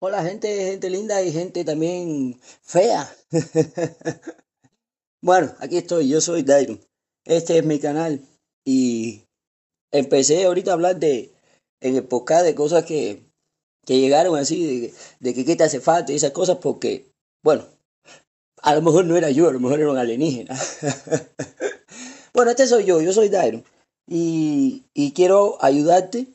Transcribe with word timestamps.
Hola 0.00 0.22
gente, 0.22 0.64
gente 0.64 0.90
linda 0.90 1.20
y 1.22 1.32
gente 1.32 1.64
también 1.64 2.40
fea. 2.62 3.12
bueno, 5.20 5.52
aquí 5.58 5.78
estoy, 5.78 6.08
yo 6.08 6.20
soy 6.20 6.44
Dairon. 6.44 6.80
Este 7.24 7.58
es 7.58 7.64
mi 7.64 7.80
canal 7.80 8.20
y 8.64 9.24
empecé 9.90 10.44
ahorita 10.44 10.70
a 10.70 10.74
hablar 10.74 11.00
de, 11.00 11.32
en 11.80 11.96
el 11.96 12.06
de 12.06 12.54
cosas 12.54 12.84
que, 12.84 13.24
que 13.84 13.98
llegaron 13.98 14.38
así, 14.38 14.82
de, 14.82 14.94
de 15.18 15.34
que 15.34 15.44
qué 15.44 15.56
te 15.56 15.64
hace 15.64 15.80
falta 15.80 16.12
y 16.12 16.16
esas 16.16 16.30
cosas 16.30 16.58
porque, 16.58 17.10
bueno, 17.42 17.64
a 18.62 18.76
lo 18.76 18.82
mejor 18.82 19.04
no 19.04 19.16
era 19.16 19.32
yo, 19.32 19.48
a 19.48 19.52
lo 19.52 19.58
mejor 19.58 19.80
era 19.80 19.90
un 19.90 19.98
alienígena. 19.98 20.56
bueno, 22.32 22.52
este 22.52 22.68
soy 22.68 22.84
yo, 22.84 23.00
yo 23.00 23.12
soy 23.12 23.30
Dairon 23.30 23.64
y, 24.06 24.84
y 24.94 25.10
quiero 25.12 25.58
ayudarte 25.60 26.28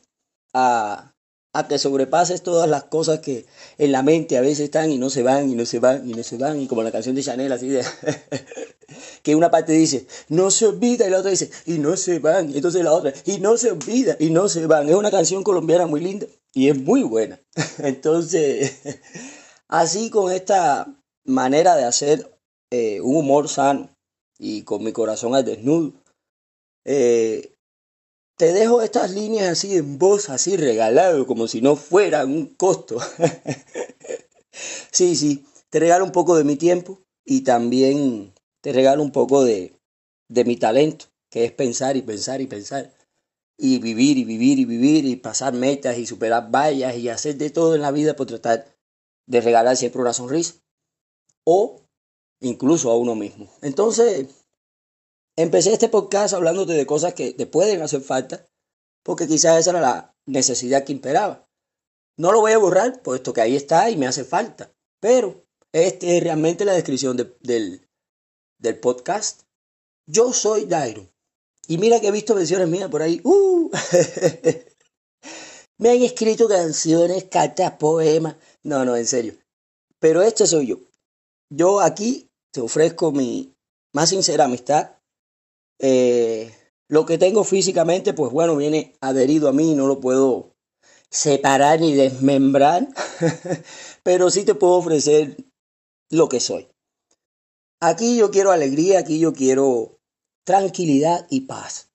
a 0.52 1.13
a 1.54 1.68
que 1.68 1.78
sobrepases 1.78 2.42
todas 2.42 2.68
las 2.68 2.84
cosas 2.84 3.20
que 3.20 3.46
en 3.78 3.92
la 3.92 4.02
mente 4.02 4.36
a 4.36 4.40
veces 4.40 4.60
están 4.60 4.90
y 4.90 4.98
no 4.98 5.08
se 5.08 5.22
van 5.22 5.48
y 5.48 5.54
no 5.54 5.64
se 5.64 5.78
van 5.78 6.08
y 6.08 6.12
no 6.12 6.22
se 6.22 6.36
van 6.36 6.60
y 6.60 6.66
como 6.66 6.82
la 6.82 6.92
canción 6.92 7.14
de 7.14 7.22
Chanel 7.22 7.52
así 7.52 7.68
de 7.68 7.84
que 9.22 9.34
una 9.34 9.50
parte 9.50 9.72
dice 9.72 10.06
no 10.28 10.50
se 10.50 10.66
olvida 10.66 11.06
y 11.06 11.10
la 11.10 11.18
otra 11.18 11.30
dice 11.30 11.50
y 11.64 11.78
no 11.78 11.96
se 11.96 12.18
van 12.18 12.50
y 12.50 12.56
entonces 12.56 12.82
la 12.82 12.92
otra 12.92 13.14
y 13.24 13.38
no 13.38 13.56
se 13.56 13.70
olvida 13.70 14.16
y 14.18 14.30
no 14.30 14.48
se 14.48 14.66
van. 14.66 14.88
Es 14.88 14.94
una 14.94 15.10
canción 15.10 15.42
colombiana 15.42 15.86
muy 15.86 16.00
linda 16.00 16.26
y 16.52 16.68
es 16.68 16.76
muy 16.76 17.02
buena. 17.02 17.40
Entonces 17.78 18.80
así 19.68 20.10
con 20.10 20.32
esta 20.32 20.86
manera 21.24 21.76
de 21.76 21.84
hacer 21.84 22.30
eh, 22.70 23.00
un 23.00 23.16
humor 23.16 23.48
sano 23.48 23.88
y 24.38 24.62
con 24.62 24.82
mi 24.82 24.92
corazón 24.92 25.34
al 25.34 25.44
desnudo 25.44 25.92
eh, 26.84 27.53
te 28.36 28.52
dejo 28.52 28.82
estas 28.82 29.12
líneas 29.12 29.48
así 29.48 29.76
en 29.76 29.98
voz, 29.98 30.28
así 30.28 30.56
regalado, 30.56 31.26
como 31.26 31.46
si 31.46 31.60
no 31.60 31.76
fueran 31.76 32.30
un 32.32 32.46
costo. 32.46 32.98
sí, 34.90 35.16
sí, 35.16 35.46
te 35.70 35.80
regalo 35.80 36.04
un 36.04 36.12
poco 36.12 36.36
de 36.36 36.44
mi 36.44 36.56
tiempo 36.56 37.00
y 37.24 37.42
también 37.42 38.32
te 38.60 38.72
regalo 38.72 39.02
un 39.02 39.12
poco 39.12 39.44
de, 39.44 39.72
de 40.28 40.44
mi 40.44 40.56
talento, 40.56 41.06
que 41.30 41.44
es 41.44 41.52
pensar 41.52 41.96
y 41.96 42.02
pensar 42.02 42.40
y 42.40 42.46
pensar. 42.46 42.92
Y 43.56 43.78
vivir 43.78 44.18
y 44.18 44.24
vivir 44.24 44.58
y 44.58 44.64
vivir 44.64 45.04
y 45.04 45.14
pasar 45.14 45.54
metas 45.54 45.96
y 45.98 46.06
superar 46.06 46.50
vallas 46.50 46.96
y 46.96 47.08
hacer 47.08 47.36
de 47.36 47.50
todo 47.50 47.76
en 47.76 47.82
la 47.82 47.92
vida 47.92 48.16
por 48.16 48.26
tratar 48.26 48.66
de 49.26 49.40
regalar 49.40 49.76
siempre 49.76 50.00
una 50.00 50.12
sonrisa. 50.12 50.54
O 51.44 51.82
incluso 52.40 52.90
a 52.90 52.96
uno 52.96 53.14
mismo. 53.14 53.48
Entonces, 53.62 54.43
Empecé 55.36 55.72
este 55.72 55.88
podcast 55.88 56.34
hablándote 56.34 56.74
de 56.74 56.86
cosas 56.86 57.14
que 57.14 57.32
te 57.32 57.46
pueden 57.46 57.82
hacer 57.82 58.02
falta, 58.02 58.46
porque 59.02 59.26
quizás 59.26 59.58
esa 59.58 59.70
era 59.70 59.80
la 59.80 60.16
necesidad 60.26 60.84
que 60.84 60.92
imperaba. 60.92 61.48
No 62.16 62.30
lo 62.30 62.40
voy 62.40 62.52
a 62.52 62.58
borrar, 62.58 63.02
puesto 63.02 63.32
que 63.32 63.40
ahí 63.40 63.56
está 63.56 63.90
y 63.90 63.96
me 63.96 64.06
hace 64.06 64.24
falta. 64.24 64.72
Pero 65.00 65.44
esta 65.72 66.06
es 66.06 66.22
realmente 66.22 66.64
la 66.64 66.74
descripción 66.74 67.16
del, 67.16 67.88
del 68.60 68.78
podcast. 68.78 69.42
Yo 70.06 70.32
soy 70.32 70.66
Dairo. 70.66 71.08
Y 71.66 71.78
mira 71.78 72.00
que 72.00 72.08
he 72.08 72.12
visto 72.12 72.36
versiones 72.36 72.68
mías 72.68 72.88
por 72.88 73.02
ahí. 73.02 73.20
¡Uh! 73.24 73.70
me 75.78 75.90
han 75.90 76.02
escrito 76.02 76.46
canciones, 76.46 77.24
cartas, 77.24 77.72
poemas. 77.72 78.36
No, 78.62 78.84
no, 78.84 78.94
en 78.94 79.06
serio. 79.06 79.34
Pero 79.98 80.22
este 80.22 80.46
soy 80.46 80.68
yo. 80.68 80.78
Yo 81.50 81.80
aquí 81.80 82.30
te 82.52 82.60
ofrezco 82.60 83.10
mi 83.10 83.52
más 83.92 84.10
sincera 84.10 84.44
amistad, 84.44 84.92
eh, 85.78 86.52
lo 86.88 87.06
que 87.06 87.18
tengo 87.18 87.44
físicamente, 87.44 88.12
pues 88.12 88.30
bueno, 88.32 88.56
viene 88.56 88.94
adherido 89.00 89.48
a 89.48 89.52
mí, 89.52 89.74
no 89.74 89.86
lo 89.86 90.00
puedo 90.00 90.54
separar 91.10 91.80
ni 91.80 91.94
desmembrar, 91.94 92.88
pero 94.02 94.30
sí 94.30 94.44
te 94.44 94.54
puedo 94.54 94.74
ofrecer 94.74 95.36
lo 96.10 96.28
que 96.28 96.40
soy. 96.40 96.68
Aquí 97.80 98.16
yo 98.16 98.30
quiero 98.30 98.50
alegría, 98.50 99.00
aquí 99.00 99.18
yo 99.18 99.32
quiero 99.32 99.98
tranquilidad 100.44 101.26
y 101.30 101.42
paz. 101.42 101.90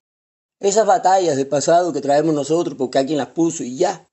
Esas 0.59 0.85
batallas 0.85 1.37
del 1.37 1.47
pasado 1.47 1.93
que 1.93 2.01
traemos 2.01 2.33
nosotros 2.33 2.75
porque 2.77 2.97
alguien 2.97 3.17
las 3.17 3.29
puso 3.29 3.63
y 3.63 3.77
ya, 3.77 4.07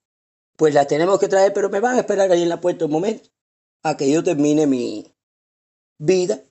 pues 0.56 0.74
las 0.74 0.86
tenemos 0.86 1.18
que 1.18 1.28
traer, 1.28 1.52
pero 1.52 1.70
me 1.70 1.80
van 1.80 1.96
a 1.96 2.00
esperar 2.00 2.30
ahí 2.30 2.42
en 2.42 2.48
la 2.48 2.60
puerta 2.60 2.84
un 2.84 2.92
momento 2.92 3.28
a 3.82 3.96
que 3.96 4.10
yo 4.10 4.22
termine 4.22 4.66
mi 4.66 5.12
vida, 5.98 6.42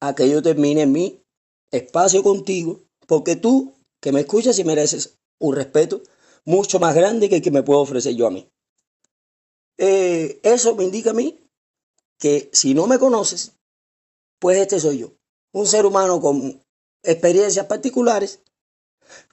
a 0.00 0.14
que 0.14 0.28
yo 0.28 0.42
termine 0.42 0.86
mi 0.86 1.22
espacio 1.70 2.22
contigo, 2.22 2.80
porque 3.06 3.36
tú 3.36 3.74
que 4.00 4.12
me 4.12 4.20
escuchas 4.20 4.58
y 4.58 4.64
mereces 4.64 5.18
un 5.38 5.54
respeto 5.54 6.02
mucho 6.44 6.78
más 6.78 6.94
grande 6.94 7.28
que 7.28 7.36
el 7.36 7.42
que 7.42 7.50
me 7.50 7.62
puedo 7.62 7.80
ofrecer 7.80 8.14
yo 8.14 8.26
a 8.26 8.30
mí. 8.30 8.48
Eh, 9.76 10.40
eso 10.42 10.74
me 10.74 10.84
indica 10.84 11.10
a 11.10 11.14
mí 11.14 11.38
que 12.18 12.50
si 12.52 12.74
no 12.74 12.86
me 12.86 12.98
conoces, 12.98 13.52
pues 14.38 14.58
este 14.58 14.80
soy 14.80 14.98
yo. 14.98 15.12
Un 15.52 15.66
ser 15.66 15.86
humano 15.86 16.20
con 16.20 16.62
experiencias 17.02 17.66
particulares, 17.66 18.40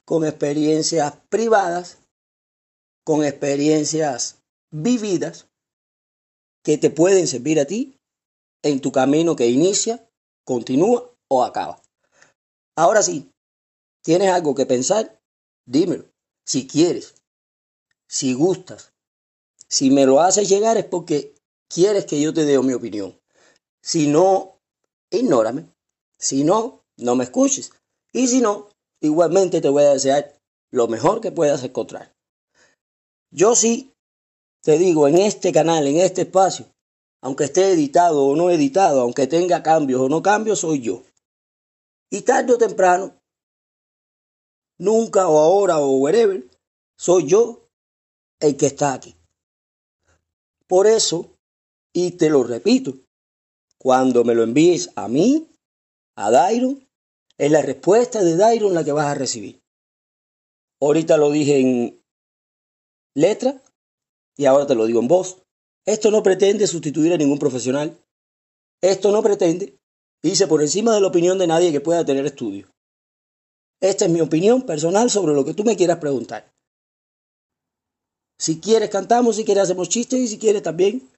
con 0.04 0.24
experiencias 0.24 1.14
privadas, 1.28 1.98
con 3.04 3.24
experiencias 3.24 4.42
vividas 4.70 5.48
que 6.62 6.78
te 6.78 6.90
pueden 6.90 7.26
servir 7.26 7.60
a 7.60 7.64
ti 7.64 7.98
en 8.62 8.80
tu 8.80 8.90
camino 8.90 9.36
que 9.36 9.48
inicia, 9.48 10.08
continúa 10.44 11.12
o 11.28 11.44
acaba. 11.44 11.80
Ahora 12.76 13.02
sí, 13.02 13.32
¿tienes 14.02 14.30
algo 14.30 14.54
que 14.54 14.66
pensar? 14.66 15.18
Dímelo. 15.66 16.04
Si 16.44 16.66
quieres, 16.66 17.14
si 18.06 18.34
gustas, 18.34 18.92
si 19.68 19.90
me 19.90 20.06
lo 20.06 20.20
haces 20.20 20.48
llegar 20.48 20.76
es 20.76 20.84
porque 20.84 21.34
quieres 21.68 22.04
que 22.04 22.20
yo 22.20 22.32
te 22.32 22.44
dé 22.44 22.58
mi 22.60 22.74
opinión. 22.74 23.18
Si 23.82 24.06
no, 24.06 24.58
ignórame. 25.10 25.66
Si 26.18 26.44
no, 26.44 26.84
no 26.98 27.16
me 27.16 27.24
escuches. 27.24 27.72
Y 28.12 28.28
si 28.28 28.40
no, 28.40 28.68
igualmente 29.00 29.60
te 29.60 29.68
voy 29.68 29.84
a 29.84 29.92
desear 29.92 30.38
lo 30.70 30.86
mejor 30.86 31.20
que 31.20 31.32
puedas 31.32 31.64
encontrar. 31.64 32.12
Yo 33.30 33.56
sí 33.56 33.92
te 34.62 34.78
digo, 34.78 35.08
en 35.08 35.18
este 35.18 35.52
canal, 35.52 35.86
en 35.86 35.98
este 35.98 36.22
espacio, 36.22 36.66
aunque 37.22 37.44
esté 37.44 37.70
editado 37.70 38.24
o 38.24 38.36
no 38.36 38.50
editado, 38.50 39.00
aunque 39.00 39.26
tenga 39.26 39.62
cambios 39.62 40.00
o 40.00 40.08
no 40.08 40.22
cambios, 40.22 40.60
soy 40.60 40.80
yo. 40.80 41.02
Y 42.10 42.22
tarde 42.22 42.54
o 42.54 42.58
temprano, 42.58 43.20
nunca 44.78 45.28
o 45.28 45.38
ahora 45.38 45.78
o 45.78 45.96
wherever, 45.98 46.48
soy 46.96 47.26
yo 47.26 47.68
el 48.40 48.56
que 48.56 48.66
está 48.66 48.94
aquí. 48.94 49.16
Por 50.68 50.86
eso, 50.86 51.32
y 51.92 52.12
te 52.12 52.30
lo 52.30 52.44
repito, 52.44 52.94
cuando 53.78 54.24
me 54.24 54.34
lo 54.34 54.42
envíes 54.42 54.90
a 54.96 55.08
mí, 55.08 55.48
a 56.16 56.30
Dairon, 56.30 56.86
es 57.38 57.50
la 57.50 57.62
respuesta 57.62 58.22
de 58.22 58.36
Dairon 58.36 58.74
la 58.74 58.84
que 58.84 58.92
vas 58.92 59.06
a 59.06 59.14
recibir. 59.14 59.62
Ahorita 60.80 61.16
lo 61.16 61.30
dije 61.30 61.60
en 61.60 62.02
letra 63.14 63.62
y 64.36 64.46
ahora 64.46 64.66
te 64.66 64.74
lo 64.74 64.86
digo 64.86 65.00
en 65.00 65.08
voz. 65.08 65.42
Esto 65.86 66.10
no 66.10 66.22
pretende 66.22 66.66
sustituir 66.66 67.12
a 67.12 67.16
ningún 67.16 67.38
profesional. 67.38 67.96
Esto 68.82 69.10
no 69.10 69.22
pretende 69.22 69.75
Dice 70.26 70.48
por 70.48 70.60
encima 70.60 70.92
de 70.92 71.00
la 71.00 71.06
opinión 71.06 71.38
de 71.38 71.46
nadie 71.46 71.70
que 71.70 71.80
pueda 71.80 72.04
tener 72.04 72.26
estudio. 72.26 72.68
Esta 73.80 74.06
es 74.06 74.10
mi 74.10 74.20
opinión 74.20 74.62
personal 74.62 75.08
sobre 75.08 75.34
lo 75.34 75.44
que 75.44 75.54
tú 75.54 75.62
me 75.62 75.76
quieras 75.76 75.98
preguntar. 75.98 76.52
Si 78.36 78.58
quieres 78.58 78.90
cantamos, 78.90 79.36
si 79.36 79.44
quieres 79.44 79.62
hacemos 79.62 79.88
chistes 79.88 80.18
y 80.18 80.26
si 80.26 80.36
quieres 80.36 80.64
también 80.64 81.08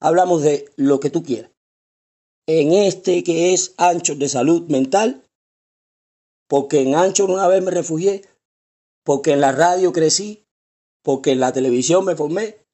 hablamos 0.00 0.42
de 0.42 0.68
lo 0.74 0.98
que 0.98 1.10
tú 1.10 1.22
quieras. 1.22 1.52
En 2.48 2.72
este 2.72 3.22
que 3.22 3.54
es 3.54 3.72
Ancho 3.76 4.16
de 4.16 4.28
Salud 4.28 4.68
Mental, 4.68 5.24
porque 6.48 6.80
en 6.80 6.96
Ancho 6.96 7.24
una 7.24 7.46
vez 7.46 7.62
me 7.62 7.70
refugié, 7.70 8.22
porque 9.04 9.30
en 9.30 9.40
la 9.40 9.52
radio 9.52 9.92
crecí, 9.92 10.44
porque 11.04 11.30
en 11.30 11.38
la 11.38 11.52
televisión 11.52 12.04
me 12.04 12.16
formé 12.16 12.66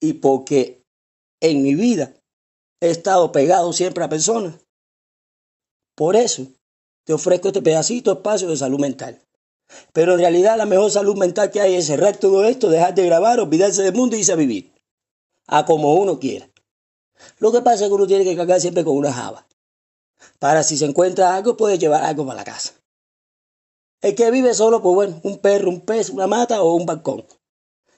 y 0.00 0.12
porque 0.12 0.84
en 1.40 1.60
mi 1.64 1.74
vida 1.74 2.14
he 2.80 2.90
estado 2.90 3.30
pegado 3.32 3.72
siempre 3.72 4.04
a 4.04 4.08
personas. 4.08 4.54
Por 5.94 6.16
eso 6.16 6.46
te 7.04 7.12
ofrezco 7.12 7.48
este 7.48 7.62
pedacito 7.62 8.12
espacio 8.12 8.48
de 8.48 8.56
salud 8.56 8.80
mental. 8.80 9.20
Pero 9.92 10.14
en 10.14 10.20
realidad 10.20 10.56
la 10.56 10.66
mejor 10.66 10.90
salud 10.90 11.16
mental 11.16 11.50
que 11.50 11.60
hay 11.60 11.74
es 11.74 11.86
cerrar 11.86 12.16
todo 12.16 12.44
esto, 12.44 12.70
dejar 12.70 12.94
de 12.94 13.06
grabar, 13.06 13.38
olvidarse 13.38 13.82
del 13.82 13.94
mundo 13.94 14.16
y 14.16 14.20
irse 14.20 14.32
a 14.32 14.36
vivir. 14.36 14.72
A 15.46 15.64
como 15.64 15.94
uno 15.94 16.18
quiera. 16.18 16.48
Lo 17.38 17.52
que 17.52 17.60
pasa 17.60 17.84
es 17.84 17.88
que 17.88 17.94
uno 17.94 18.06
tiene 18.06 18.24
que 18.24 18.36
cargar 18.36 18.60
siempre 18.60 18.84
con 18.84 18.96
una 18.96 19.12
java. 19.12 19.46
Para 20.38 20.62
si 20.62 20.76
se 20.76 20.86
encuentra 20.86 21.34
algo, 21.34 21.56
puede 21.56 21.78
llevar 21.78 22.02
algo 22.02 22.26
para 22.26 22.38
la 22.38 22.44
casa. 22.44 22.74
El 24.00 24.14
que 24.14 24.30
vive 24.30 24.54
solo, 24.54 24.80
pues 24.80 24.94
bueno, 24.94 25.20
un 25.22 25.38
perro, 25.38 25.68
un 25.68 25.82
pez, 25.82 26.08
una 26.10 26.26
mata 26.26 26.62
o 26.62 26.74
un 26.74 26.86
balcón. 26.86 27.26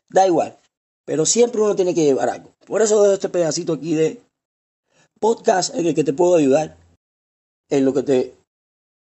Da 0.08 0.26
igual. 0.26 0.58
Pero 1.05 1.26
siempre 1.26 1.61
uno 1.61 1.76
tiene 1.76 1.94
que 1.94 2.05
llevar 2.05 2.28
algo. 2.28 2.55
Por 2.67 2.82
eso 2.82 3.00
dejo 3.02 3.14
este 3.14 3.28
pedacito 3.28 3.75
aquí 3.75 3.94
de 3.94 4.20
podcast 5.22 5.72
en 5.76 5.86
el 5.86 5.94
que 5.94 6.02
te 6.02 6.12
puedo 6.12 6.34
ayudar 6.34 6.76
en 7.70 7.84
lo 7.84 7.94
que 7.94 8.02
te 8.02 8.34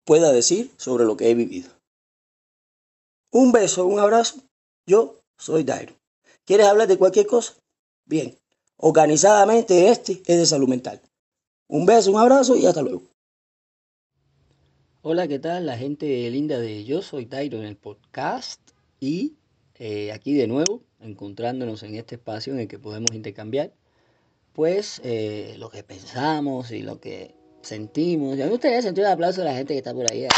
pueda 0.06 0.32
decir 0.32 0.72
sobre 0.78 1.04
lo 1.04 1.14
que 1.16 1.30
he 1.30 1.34
vivido. 1.34 1.70
Un 3.30 3.52
beso, 3.52 3.86
un 3.86 3.98
abrazo. 4.00 4.40
Yo 4.88 5.20
soy 5.36 5.62
Dairo. 5.62 5.92
¿Quieres 6.46 6.66
hablar 6.66 6.88
de 6.88 6.96
cualquier 6.96 7.26
cosa? 7.26 7.52
Bien, 8.06 8.34
organizadamente 8.78 9.90
este 9.90 10.22
es 10.24 10.38
de 10.38 10.46
salud 10.46 10.68
mental. 10.68 11.02
Un 11.68 11.84
beso, 11.84 12.12
un 12.12 12.18
abrazo 12.18 12.56
y 12.56 12.64
hasta 12.64 12.80
luego. 12.80 13.02
Hola, 15.02 15.28
¿qué 15.28 15.38
tal? 15.38 15.66
La 15.66 15.76
gente 15.76 16.30
linda 16.30 16.58
de 16.58 16.84
Yo 16.84 17.02
Soy 17.02 17.26
Tairo 17.26 17.58
en 17.58 17.64
el 17.64 17.76
podcast 17.76 18.60
y 19.00 19.34
eh, 19.74 20.12
aquí 20.12 20.32
de 20.32 20.46
nuevo, 20.46 20.82
encontrándonos 20.98 21.82
en 21.82 21.94
este 21.96 22.14
espacio 22.14 22.54
en 22.54 22.60
el 22.60 22.68
que 22.68 22.78
podemos 22.78 23.10
intercambiar, 23.12 23.74
pues 24.56 25.02
lo 25.58 25.68
que 25.68 25.82
pensamos 25.84 26.70
y 26.70 26.80
lo 26.80 26.98
que 26.98 27.34
sentimos. 27.60 28.38
Ya 28.38 28.46
me 28.46 28.52
gustaría 28.52 28.80
sentir 28.80 29.04
el 29.04 29.10
aplauso 29.10 29.42
de 29.42 29.48
la 29.48 29.54
gente 29.54 29.74
que 29.74 29.78
está 29.78 29.92
por 29.92 30.10
ahí. 30.10 30.26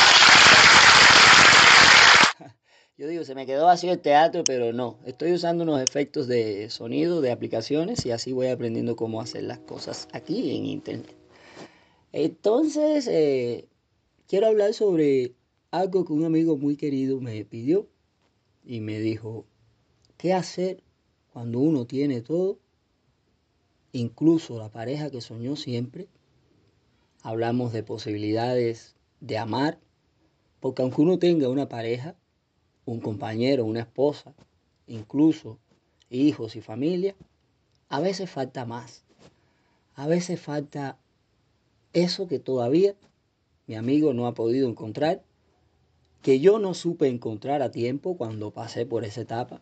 Yo 2.99 3.07
digo, 3.07 3.23
se 3.23 3.37
me 3.37 3.47
quedó 3.47 3.67
vacío 3.67 3.93
el 3.93 4.01
teatro, 4.01 4.43
pero 4.43 4.73
no. 4.73 4.99
Estoy 5.07 5.33
usando 5.33 5.63
unos 5.63 5.81
efectos 5.81 6.27
de 6.27 6.69
sonido, 6.69 7.21
de 7.21 7.31
aplicaciones, 7.31 8.05
y 8.07 8.11
así 8.11 8.33
voy 8.33 8.49
aprendiendo 8.49 8.97
cómo 8.97 9.21
hacer 9.21 9.45
las 9.45 9.61
cosas 9.61 10.09
aquí 10.13 10.57
en 10.57 10.67
Internet. 10.67 11.15
Entonces, 12.11 13.07
eh, 13.07 13.69
quiero 14.27 14.49
hablar 14.49 14.75
sobre 14.75 15.37
algo 15.71 16.05
que 16.05 16.13
un 16.13 16.25
amigo 16.25 16.57
muy 16.57 16.77
querido 16.77 17.21
me 17.21 17.45
pidió 17.45 17.87
y 18.65 18.81
me 18.81 18.99
dijo, 18.99 19.47
¿qué 20.17 20.33
hacer 20.33 20.83
cuando 21.33 21.61
uno 21.61 21.87
tiene 21.87 22.21
todo? 22.21 22.59
Incluso 23.93 24.59
la 24.59 24.71
pareja 24.71 25.11
que 25.11 25.21
soñó 25.21 25.57
siempre. 25.57 26.09
Hablamos 27.23 27.73
de 27.73 27.83
posibilidades 27.83 28.95
de 29.21 29.39
amar, 29.39 29.79
porque 30.61 30.83
aunque 30.83 31.03
uno 31.03 31.19
tenga 31.19 31.49
una 31.49 31.69
pareja, 31.69 32.15
un 32.85 33.01
compañero, 33.01 33.65
una 33.65 33.81
esposa, 33.81 34.35
incluso 34.87 35.59
hijos 36.11 36.57
y 36.57 36.61
familia, 36.61 37.15
a 37.89 38.01
veces 38.01 38.31
falta 38.31 38.65
más. 38.65 39.05
A 39.95 40.07
veces 40.07 40.41
falta 40.41 40.99
eso 41.93 42.29
que 42.29 42.39
todavía 42.39 42.95
mi 43.67 43.75
amigo 43.75 44.15
no 44.15 44.27
ha 44.27 44.35
podido 44.35 44.69
encontrar, 44.69 45.23
que 46.23 46.41
yo 46.41 46.59
no 46.59 46.75
supe 46.75 47.09
encontrar 47.09 47.63
a 47.63 47.71
tiempo 47.71 48.17
cuando 48.17 48.51
pasé 48.51 48.87
por 48.87 49.05
esa 49.05 49.21
etapa 49.21 49.61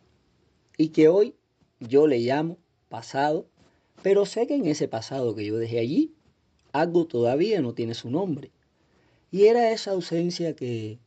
y 0.77 0.89
que 0.89 1.09
hoy 1.09 1.35
yo 1.81 2.07
le 2.07 2.19
llamo 2.21 2.59
pasado, 2.89 3.47
pero 4.03 4.27
sé 4.27 4.47
que 4.47 4.55
en 4.55 4.67
ese 4.67 4.89
pasado 4.89 5.35
que 5.35 5.45
yo 5.45 5.57
dejé 5.57 5.79
allí, 5.79 6.13
algo 6.73 7.07
todavía 7.07 7.61
no 7.61 7.75
tiene 7.75 7.95
su 7.95 8.11
nombre. 8.11 8.51
Y 9.31 9.47
era 9.47 9.71
esa 9.71 9.93
ausencia 9.93 10.55
que 10.55 10.99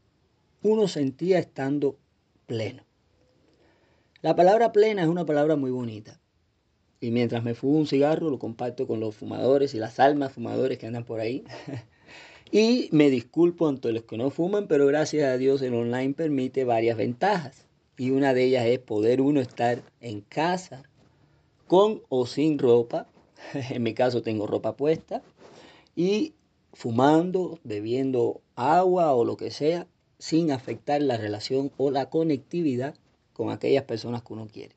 uno 0.61 0.87
sentía 0.87 1.39
estando 1.39 1.97
pleno. 2.45 2.83
La 4.21 4.35
palabra 4.35 4.71
plena 4.71 5.03
es 5.03 5.07
una 5.07 5.25
palabra 5.25 5.55
muy 5.55 5.71
bonita. 5.71 6.19
Y 6.99 7.11
mientras 7.11 7.43
me 7.43 7.55
fumo 7.55 7.77
un 7.77 7.87
cigarro 7.87 8.29
lo 8.29 8.39
comparto 8.39 8.85
con 8.85 8.99
los 8.99 9.15
fumadores 9.15 9.73
y 9.73 9.77
las 9.77 9.99
almas 9.99 10.33
fumadores 10.33 10.77
que 10.77 10.87
andan 10.87 11.05
por 11.05 11.19
ahí. 11.19 11.43
Y 12.51 12.89
me 12.91 13.11
disculpo 13.11 13.67
ante 13.67 13.91
los 13.91 14.05
que 14.05 14.17
no 14.17 14.31
fuman, 14.31 14.67
pero 14.67 14.87
gracias 14.87 15.29
a 15.29 15.37
Dios 15.37 15.61
el 15.61 15.75
online 15.75 16.15
permite 16.15 16.63
varias 16.63 16.97
ventajas. 16.97 17.67
Y 17.95 18.09
una 18.09 18.33
de 18.33 18.45
ellas 18.45 18.65
es 18.65 18.79
poder 18.79 19.21
uno 19.21 19.39
estar 19.39 19.83
en 20.01 20.21
casa 20.21 20.81
con 21.69 22.01
o 22.09 22.25
sin 22.25 22.59
ropa. 22.59 23.07
En 23.69 23.81
mi 23.83 23.93
caso 23.93 24.21
tengo 24.21 24.45
ropa 24.45 24.75
puesta. 24.75 25.23
Y 25.95 26.33
fumando, 26.73 27.59
bebiendo 27.63 28.41
agua 28.57 29.13
o 29.13 29.23
lo 29.23 29.37
que 29.37 29.51
sea, 29.51 29.87
sin 30.17 30.51
afectar 30.51 31.01
la 31.01 31.15
relación 31.15 31.71
o 31.77 31.91
la 31.91 32.09
conectividad 32.09 32.95
con 33.31 33.49
aquellas 33.49 33.85
personas 33.85 34.21
que 34.23 34.33
uno 34.33 34.47
quiere. 34.47 34.75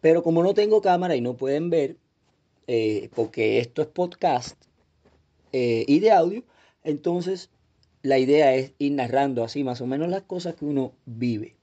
Pero 0.00 0.22
como 0.22 0.42
no 0.42 0.54
tengo 0.54 0.80
cámara 0.80 1.14
y 1.14 1.20
no 1.20 1.34
pueden 1.34 1.68
ver, 1.68 1.96
eh, 2.66 3.10
porque 3.14 3.58
esto 3.58 3.82
es 3.82 3.88
podcast 3.88 4.56
eh, 5.52 5.84
y 5.86 6.00
de 6.00 6.12
audio, 6.12 6.42
entonces, 6.84 7.50
la 8.02 8.18
idea 8.18 8.54
es 8.54 8.72
ir 8.78 8.92
narrando 8.92 9.44
así 9.44 9.64
más 9.64 9.80
o 9.80 9.86
menos 9.86 10.08
las 10.08 10.22
cosas 10.22 10.54
que 10.54 10.64
uno 10.64 10.92
vive. 11.04 11.56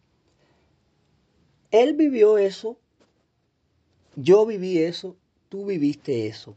Él 1.71 1.94
vivió 1.94 2.38
eso, 2.38 2.78
yo 4.15 4.45
viví 4.45 4.77
eso, 4.79 5.15
tú 5.50 5.65
viviste 5.65 6.27
eso. 6.27 6.56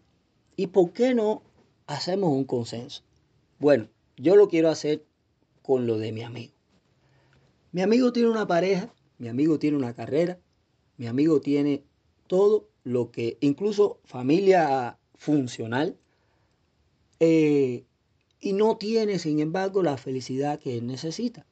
¿Y 0.56 0.68
por 0.68 0.92
qué 0.92 1.14
no 1.14 1.42
hacemos 1.86 2.30
un 2.30 2.44
consenso? 2.44 3.02
Bueno, 3.58 3.88
yo 4.16 4.36
lo 4.36 4.48
quiero 4.48 4.68
hacer 4.68 5.04
con 5.62 5.86
lo 5.86 5.98
de 5.98 6.12
mi 6.12 6.22
amigo. 6.22 6.52
Mi 7.72 7.82
amigo 7.82 8.12
tiene 8.12 8.30
una 8.30 8.46
pareja, 8.46 8.92
mi 9.18 9.28
amigo 9.28 9.58
tiene 9.58 9.76
una 9.76 9.94
carrera, 9.94 10.38
mi 10.96 11.06
amigo 11.06 11.40
tiene 11.40 11.84
todo 12.26 12.68
lo 12.84 13.10
que, 13.10 13.36
incluso 13.40 14.00
familia 14.04 14.98
funcional, 15.16 15.96
eh, 17.20 17.84
y 18.40 18.52
no 18.52 18.76
tiene, 18.76 19.18
sin 19.18 19.40
embargo, 19.40 19.82
la 19.82 19.96
felicidad 19.96 20.60
que 20.60 20.78
él 20.78 20.86
necesita. 20.86 21.44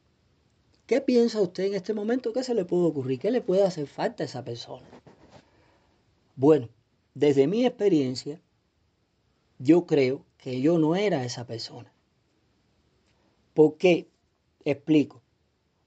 ¿Qué 0.87 1.01
piensa 1.01 1.41
usted 1.41 1.65
en 1.65 1.75
este 1.75 1.95
momento? 1.95 2.33
¿Qué 2.33 2.45
se 2.45 2.55
le 2.55 2.65
puede 2.65 2.85
ocurrir? 2.85 3.19
¿Qué 3.19 3.33
le 3.33 3.41
puede 3.41 3.65
hacer 3.65 3.89
falta 3.89 4.23
a 4.23 4.27
esa 4.27 4.45
persona? 4.45 4.87
Bueno, 6.39 6.69
desde 7.15 7.47
mi 7.47 7.65
experiencia, 7.65 8.43
yo 9.59 9.87
creo 9.87 10.23
que 10.37 10.61
yo 10.61 10.79
no 10.79 10.95
era 10.95 11.25
esa 11.25 11.47
persona. 11.47 11.91
¿Por 13.55 13.79
qué? 13.79 14.11
Explico. 14.67 15.23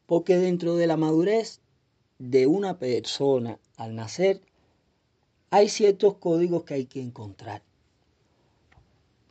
Porque 0.07 0.37
dentro 0.37 0.75
de 0.75 0.87
la 0.87 0.97
madurez 0.97 1.61
de 2.17 2.47
una 2.47 2.79
persona 2.79 3.59
al 3.77 3.93
nacer, 3.93 4.41
hay 5.51 5.69
ciertos 5.69 6.15
códigos 6.15 6.63
que 6.63 6.73
hay 6.73 6.85
que 6.87 6.99
encontrar. 6.99 7.61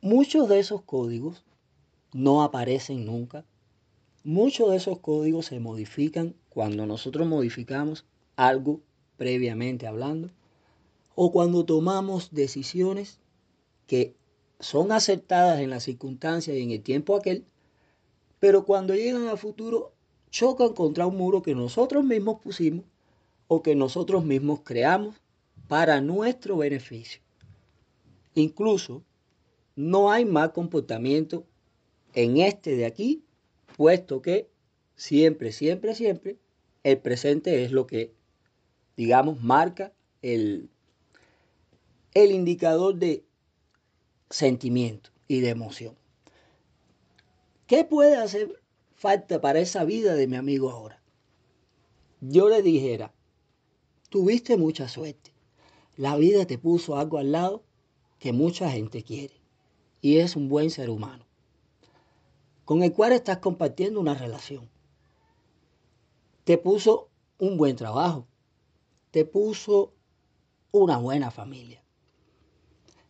Muchos 0.01 0.49
de 0.49 0.61
esos 0.61 0.83
códigos 0.83 1.45
no 2.13 2.45
aparecen 2.45 3.05
nunca. 3.05 3.45
Muchos 4.23 4.71
de 4.71 4.77
esos 4.77 5.01
códigos 5.01 5.47
se 5.47 5.59
modifican 5.59 6.37
cuando 6.49 6.87
nosotros 6.87 7.27
modificamos 7.27 8.05
algo 8.37 8.81
previamente 9.17 9.89
hablando 9.89 10.31
o 11.21 11.33
cuando 11.33 11.65
tomamos 11.65 12.31
decisiones 12.31 13.19
que 13.89 14.15
son 14.61 14.93
aceptadas 14.93 15.59
en 15.59 15.69
las 15.69 15.83
circunstancias 15.83 16.57
y 16.57 16.63
en 16.63 16.71
el 16.71 16.81
tiempo 16.81 17.17
aquel, 17.17 17.45
pero 18.39 18.65
cuando 18.65 18.95
llegan 18.95 19.27
a 19.27 19.37
futuro 19.37 19.93
chocan 20.31 20.75
contra 20.75 21.09
un 21.09 21.17
muro 21.17 21.43
que 21.43 21.57
nosotros 21.57 22.05
mismos 22.05 22.41
pusimos 22.41 22.85
o 23.49 23.65
que 23.65 23.75
nosotros 23.75 24.25
mismos 24.25 24.61
creamos 24.63 25.17
para 25.67 26.01
nuestro 26.01 26.57
beneficio. 26.57 27.21
Incluso 28.37 29.03
no 29.75 30.13
hay 30.13 30.25
mal 30.25 30.53
comportamiento 30.53 31.45
en 32.15 32.37
este 32.37 32.77
de 32.77 32.87
aquí, 32.87 33.25
puesto 33.77 34.23
que 34.23 34.49
siempre, 34.95 35.51
siempre, 35.51 35.97
siempre, 35.97 36.39
el 36.85 36.99
presente 36.99 37.65
es 37.65 37.73
lo 37.73 37.89
que, 37.89 38.13
digamos, 38.97 39.43
marca 39.43 39.93
el, 40.23 40.71
el 42.15 42.33
indicador 42.33 42.97
de 42.97 43.25
sentimiento 44.31 45.11
y 45.27 45.41
de 45.41 45.51
emoción. 45.51 45.95
¿Qué 47.67 47.85
puede 47.85 48.17
hacer 48.17 48.61
falta 48.95 49.41
para 49.41 49.61
esa 49.61 49.85
vida 49.85 50.15
de 50.15 50.27
mi 50.27 50.37
amigo 50.37 50.71
ahora? 50.71 51.03
Yo 52.21 52.49
le 52.49 52.63
dijera, 52.63 53.13
tuviste 54.09 54.57
mucha 54.57 54.89
suerte. 54.89 55.33
La 55.97 56.17
vida 56.17 56.47
te 56.47 56.59
puso 56.59 56.97
algo 56.97 57.19
al 57.19 57.33
lado 57.33 57.63
que 58.19 58.33
mucha 58.33 58.71
gente 58.71 59.03
quiere 59.03 59.35
y 60.01 60.19
es 60.19 60.37
un 60.37 60.49
buen 60.49 60.71
ser 60.71 60.91
humano 60.91 61.29
con 62.69 62.83
el 62.83 62.93
cual 62.93 63.13
estás 63.13 63.39
compartiendo 63.39 63.99
una 63.99 64.13
relación. 64.13 64.69
Te 66.45 66.59
puso 66.59 67.09
un 67.39 67.57
buen 67.57 67.77
trabajo, 67.77 68.27
te 69.11 69.25
puso 69.25 69.95
una 70.71 70.99
buena 70.99 71.31
familia. 71.31 71.83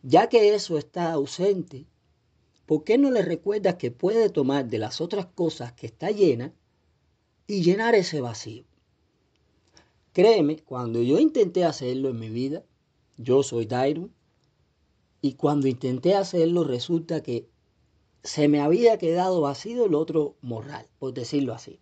Ya 0.01 0.29
que 0.29 0.53
eso 0.53 0.77
está 0.77 1.11
ausente, 1.11 1.85
¿por 2.65 2.83
qué 2.83 2.97
no 2.97 3.11
le 3.11 3.21
recuerdas 3.21 3.75
que 3.75 3.91
puede 3.91 4.29
tomar 4.29 4.67
de 4.67 4.77
las 4.77 5.01
otras 5.01 5.25
cosas 5.25 5.73
que 5.73 5.87
está 5.87 6.11
llena 6.11 6.53
y 7.47 7.63
llenar 7.63 7.95
ese 7.95 8.21
vacío? 8.21 8.63
Créeme, 10.13 10.57
cuando 10.59 11.01
yo 11.01 11.19
intenté 11.19 11.65
hacerlo 11.65 12.09
en 12.09 12.19
mi 12.19 12.29
vida, 12.29 12.63
yo 13.17 13.43
soy 13.43 13.65
Dairon, 13.65 14.13
y 15.21 15.33
cuando 15.33 15.67
intenté 15.67 16.15
hacerlo 16.15 16.63
resulta 16.63 17.21
que 17.21 17.49
se 18.23 18.47
me 18.47 18.61
había 18.61 18.97
quedado 18.97 19.41
vacío 19.41 19.85
el 19.85 19.95
otro 19.95 20.35
morral, 20.41 20.87
por 20.97 21.13
decirlo 21.13 21.53
así. 21.53 21.79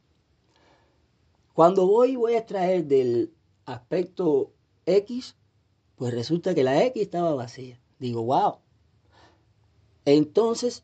Cuando 1.54 1.88
voy 1.88 2.16
voy 2.16 2.34
a 2.34 2.40
extraer 2.40 2.86
del 2.86 3.32
aspecto 3.66 4.52
X, 4.86 5.36
pues 5.96 6.14
resulta 6.14 6.56
que 6.56 6.64
la 6.64 6.84
X 6.86 7.02
estaba 7.02 7.34
vacía. 7.36 7.80
Digo, 8.00 8.24
wow. 8.24 8.60
Entonces 10.06 10.84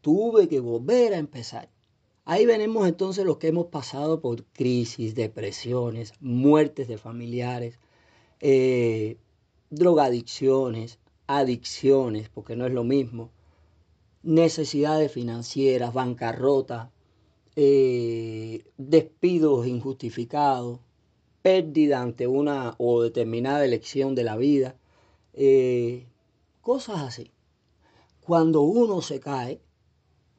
tuve 0.00 0.48
que 0.48 0.60
volver 0.60 1.14
a 1.14 1.18
empezar. 1.18 1.70
Ahí 2.26 2.46
venimos 2.46 2.88
entonces 2.88 3.24
los 3.24 3.38
que 3.38 3.48
hemos 3.48 3.66
pasado 3.66 4.20
por 4.20 4.44
crisis, 4.44 5.14
depresiones, 5.14 6.14
muertes 6.20 6.88
de 6.88 6.98
familiares, 6.98 7.78
eh, 8.40 9.18
drogadicciones, 9.70 10.98
adicciones, 11.26 12.28
porque 12.28 12.56
no 12.56 12.66
es 12.66 12.72
lo 12.72 12.84
mismo, 12.84 13.30
necesidades 14.22 15.12
financieras, 15.12 15.92
bancarrota, 15.92 16.90
eh, 17.56 18.64
despidos 18.78 19.66
injustificados, 19.66 20.80
pérdida 21.42 22.00
ante 22.00 22.26
una 22.26 22.74
o 22.78 23.02
determinada 23.02 23.64
elección 23.64 24.14
de 24.14 24.24
la 24.24 24.36
vida, 24.36 24.76
eh, 25.34 26.06
cosas 26.64 27.02
así. 27.02 27.30
Cuando 28.22 28.62
uno 28.62 29.02
se 29.02 29.20
cae, 29.20 29.60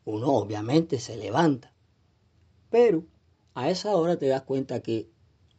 uno 0.05 0.33
obviamente 0.33 0.99
se 0.99 1.15
levanta, 1.15 1.71
pero 2.71 3.05
a 3.53 3.69
esa 3.69 3.95
hora 3.95 4.17
te 4.17 4.27
das 4.27 4.41
cuenta 4.41 4.81
que 4.81 5.07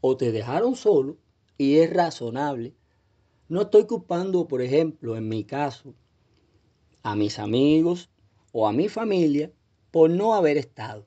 o 0.00 0.16
te 0.16 0.32
dejaron 0.32 0.74
solo 0.74 1.16
y 1.56 1.76
es 1.76 1.92
razonable. 1.92 2.74
No 3.48 3.62
estoy 3.62 3.86
culpando, 3.86 4.48
por 4.48 4.60
ejemplo, 4.60 5.16
en 5.16 5.28
mi 5.28 5.44
caso, 5.44 5.94
a 7.04 7.14
mis 7.14 7.38
amigos 7.38 8.10
o 8.50 8.66
a 8.66 8.72
mi 8.72 8.88
familia 8.88 9.52
por 9.92 10.10
no 10.10 10.34
haber 10.34 10.56
estado, 10.56 11.06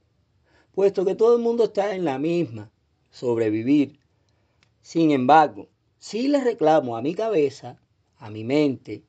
puesto 0.71 1.03
que 1.03 1.15
todo 1.15 1.35
el 1.35 1.43
mundo 1.43 1.65
está 1.65 1.93
en 1.93 2.05
la 2.05 2.17
misma, 2.17 2.71
sobrevivir. 3.11 3.99
Sin 4.81 5.11
embargo, 5.11 5.67
si 5.97 6.29
le 6.29 6.41
reclamo 6.41 6.95
a 6.95 7.01
mi 7.01 7.13
cabeza, 7.13 7.77
a 8.17 8.29
mi 8.29 8.45
mente, 8.45 9.03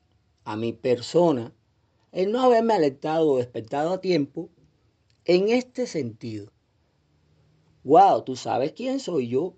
a 0.51 0.57
mi 0.57 0.73
persona, 0.73 1.55
el 2.11 2.33
no 2.33 2.41
haberme 2.41 2.75
alertado 2.75 3.31
o 3.31 3.37
despertado 3.37 3.93
a 3.93 4.01
tiempo 4.01 4.49
en 5.25 5.49
este 5.49 5.87
sentido. 5.87 6.51
Wow, 7.85 8.25
tú 8.25 8.35
sabes 8.35 8.73
quién 8.73 8.99
soy 8.99 9.29
yo. 9.29 9.55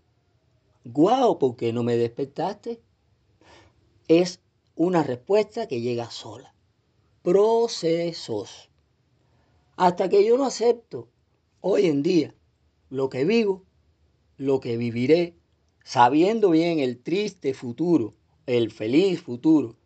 Wow, 0.84 1.38
¿por 1.38 1.56
qué 1.56 1.72
no 1.72 1.82
me 1.82 1.96
despertaste? 1.96 2.82
Es 4.06 4.40
una 4.76 5.02
respuesta 5.02 5.66
que 5.66 5.80
llega 5.80 6.11
sola. 6.11 6.54
Procesos. 7.22 8.68
Hasta 9.76 10.11
que 10.11 10.26
yo 10.26 10.37
no 10.37 10.44
acepto 10.44 11.08
hoy 11.62 11.87
en 11.87 12.02
día 12.02 12.34
lo 12.90 13.08
que 13.08 13.25
vivo, 13.25 13.62
lo 14.37 14.61
que 14.61 14.76
viviré, 14.76 15.37
sabiendo 15.84 16.50
bien 16.50 16.80
el 16.80 16.99
triste 16.99 17.54
futuro, 17.54 18.12
el 18.44 18.70
feliz 18.70 19.22
futuro, 19.22 19.78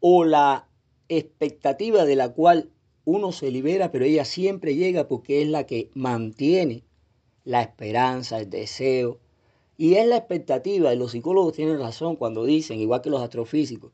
o 0.00 0.24
la 0.24 0.68
expectativa 1.08 2.04
de 2.04 2.16
la 2.16 2.32
cual 2.32 2.70
uno 3.04 3.32
se 3.32 3.50
libera, 3.50 3.90
pero 3.90 4.04
ella 4.04 4.24
siempre 4.24 4.76
llega 4.76 5.08
porque 5.08 5.42
es 5.42 5.48
la 5.48 5.64
que 5.64 5.90
mantiene 5.94 6.84
la 7.44 7.62
esperanza, 7.62 8.38
el 8.38 8.50
deseo, 8.50 9.18
y 9.78 9.94
es 9.94 10.06
la 10.06 10.16
expectativa, 10.16 10.92
y 10.92 10.98
los 10.98 11.12
psicólogos 11.12 11.54
tienen 11.54 11.78
razón 11.78 12.16
cuando 12.16 12.44
dicen, 12.44 12.80
igual 12.80 13.00
que 13.00 13.10
los 13.10 13.22
astrofísicos, 13.22 13.92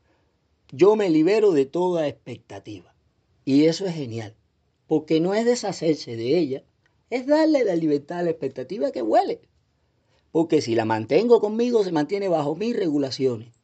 yo 0.71 0.95
me 0.95 1.09
libero 1.09 1.51
de 1.51 1.65
toda 1.65 2.07
expectativa. 2.07 2.93
Y 3.45 3.65
eso 3.65 3.85
es 3.85 3.93
genial, 3.93 4.35
porque 4.87 5.21
no 5.21 5.33
es 5.33 5.45
deshacerse 5.45 6.17
de 6.17 6.37
ella, 6.37 6.63
es 7.09 7.27
darle 7.27 7.63
la 7.63 7.75
libertad 7.75 8.19
a 8.19 8.23
la 8.23 8.31
expectativa 8.31 8.91
que 8.91 9.01
huele. 9.01 9.39
Porque 10.31 10.61
si 10.61 10.75
la 10.75 10.83
mantengo 10.83 11.39
conmigo, 11.39 11.83
se 11.83 11.93
mantiene 11.93 12.27
bajo 12.27 12.55
mis 12.55 12.75
regulaciones. 12.75 13.54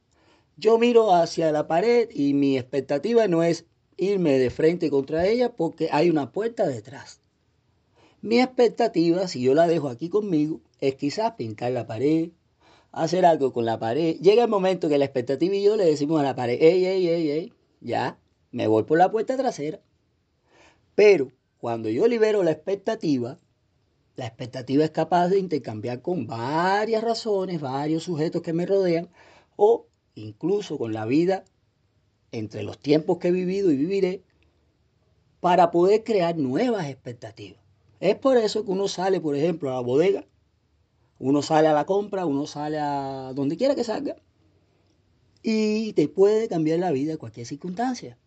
Yo 0.57 0.77
miro 0.77 1.13
hacia 1.13 1.51
la 1.51 1.67
pared 1.67 2.09
y 2.13 2.33
mi 2.33 2.57
expectativa 2.57 3.27
no 3.27 3.43
es 3.43 3.65
irme 3.97 4.37
de 4.37 4.49
frente 4.49 4.89
contra 4.89 5.27
ella 5.27 5.55
porque 5.55 5.89
hay 5.91 6.09
una 6.09 6.31
puerta 6.31 6.67
detrás. 6.67 7.21
Mi 8.21 8.39
expectativa, 8.39 9.27
si 9.27 9.41
yo 9.41 9.53
la 9.53 9.67
dejo 9.67 9.89
aquí 9.89 10.09
conmigo, 10.09 10.61
es 10.79 10.95
quizás 10.95 11.33
pintar 11.33 11.71
la 11.71 11.87
pared, 11.87 12.29
hacer 12.91 13.25
algo 13.25 13.51
con 13.53 13.65
la 13.65 13.79
pared. 13.79 14.17
Llega 14.19 14.43
el 14.43 14.49
momento 14.49 14.89
que 14.89 14.97
la 14.97 15.05
expectativa 15.05 15.55
y 15.55 15.63
yo 15.63 15.75
le 15.75 15.85
decimos 15.85 16.19
a 16.19 16.23
la 16.23 16.35
pared, 16.35 16.61
ey, 16.61 16.85
ey, 16.85 17.07
ey, 17.07 17.29
ey, 17.31 17.53
ya, 17.79 18.19
me 18.51 18.67
voy 18.67 18.83
por 18.83 18.97
la 18.97 19.11
puerta 19.11 19.37
trasera. 19.37 19.79
Pero 20.93 21.31
cuando 21.57 21.89
yo 21.89 22.07
libero 22.07 22.43
la 22.43 22.51
expectativa, 22.51 23.39
la 24.15 24.27
expectativa 24.27 24.83
es 24.83 24.91
capaz 24.91 25.29
de 25.29 25.39
intercambiar 25.39 26.01
con 26.01 26.27
varias 26.27 27.03
razones, 27.03 27.61
varios 27.61 28.03
sujetos 28.03 28.41
que 28.41 28.53
me 28.53 28.65
rodean, 28.65 29.09
o 29.55 29.87
incluso 30.21 30.77
con 30.77 30.93
la 30.93 31.05
vida 31.05 31.43
entre 32.31 32.63
los 32.63 32.79
tiempos 32.79 33.17
que 33.17 33.27
he 33.27 33.31
vivido 33.31 33.71
y 33.71 33.77
viviré, 33.77 34.23
para 35.39 35.71
poder 35.71 36.03
crear 36.03 36.37
nuevas 36.37 36.87
expectativas. 36.87 37.61
Es 37.99 38.15
por 38.15 38.37
eso 38.37 38.63
que 38.63 38.71
uno 38.71 38.87
sale, 38.87 39.19
por 39.19 39.35
ejemplo, 39.35 39.69
a 39.69 39.73
la 39.73 39.79
bodega, 39.79 40.25
uno 41.19 41.41
sale 41.41 41.67
a 41.67 41.73
la 41.73 41.85
compra, 41.85 42.25
uno 42.25 42.47
sale 42.47 42.79
a 42.79 43.33
donde 43.33 43.57
quiera 43.57 43.75
que 43.75 43.83
salga, 43.83 44.15
y 45.43 45.93
te 45.93 46.07
puede 46.07 46.47
cambiar 46.47 46.79
la 46.79 46.91
vida 46.91 47.13
en 47.13 47.17
cualquier 47.17 47.45
circunstancia. 47.45 48.17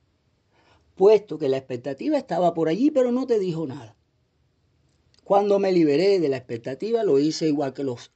Puesto 0.94 1.38
que 1.38 1.48
la 1.48 1.56
expectativa 1.56 2.18
estaba 2.18 2.54
por 2.54 2.68
allí, 2.68 2.90
pero 2.90 3.10
no 3.10 3.26
te 3.26 3.38
dijo 3.38 3.66
nada. 3.66 3.96
Cuando 5.24 5.58
me 5.58 5.72
liberé 5.72 6.20
de 6.20 6.28
la 6.28 6.36
expectativa, 6.36 7.02
lo 7.02 7.18
hice 7.18 7.48
igual 7.48 7.72
que 7.72 7.82
los 7.82 8.12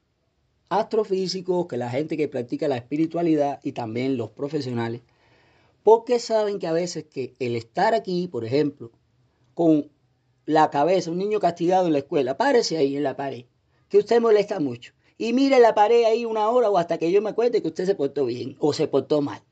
astrofísicos, 0.68 1.66
que 1.66 1.76
la 1.76 1.90
gente 1.90 2.16
que 2.16 2.28
practica 2.28 2.68
la 2.68 2.76
espiritualidad 2.76 3.60
y 3.62 3.72
también 3.72 4.16
los 4.16 4.30
profesionales, 4.30 5.02
porque 5.82 6.18
saben 6.18 6.58
que 6.58 6.66
a 6.66 6.72
veces 6.72 7.04
que 7.04 7.34
el 7.38 7.56
estar 7.56 7.94
aquí, 7.94 8.28
por 8.28 8.44
ejemplo, 8.44 8.90
con 9.54 9.90
la 10.46 10.70
cabeza, 10.70 11.10
un 11.10 11.18
niño 11.18 11.40
castigado 11.40 11.86
en 11.86 11.92
la 11.92 11.98
escuela, 11.98 12.36
párese 12.36 12.76
ahí 12.76 12.96
en 12.96 13.02
la 13.02 13.16
pared, 13.16 13.44
que 13.88 13.98
usted 13.98 14.20
molesta 14.20 14.60
mucho, 14.60 14.92
y 15.16 15.32
mire 15.32 15.58
la 15.58 15.74
pared 15.74 16.04
ahí 16.04 16.24
una 16.24 16.48
hora 16.48 16.70
o 16.70 16.78
hasta 16.78 16.98
que 16.98 17.10
yo 17.10 17.20
me 17.22 17.34
cuente 17.34 17.60
que 17.60 17.68
usted 17.68 17.86
se 17.86 17.94
portó 17.94 18.26
bien 18.26 18.56
o 18.60 18.72
se 18.72 18.86
portó 18.86 19.20
mal. 19.20 19.42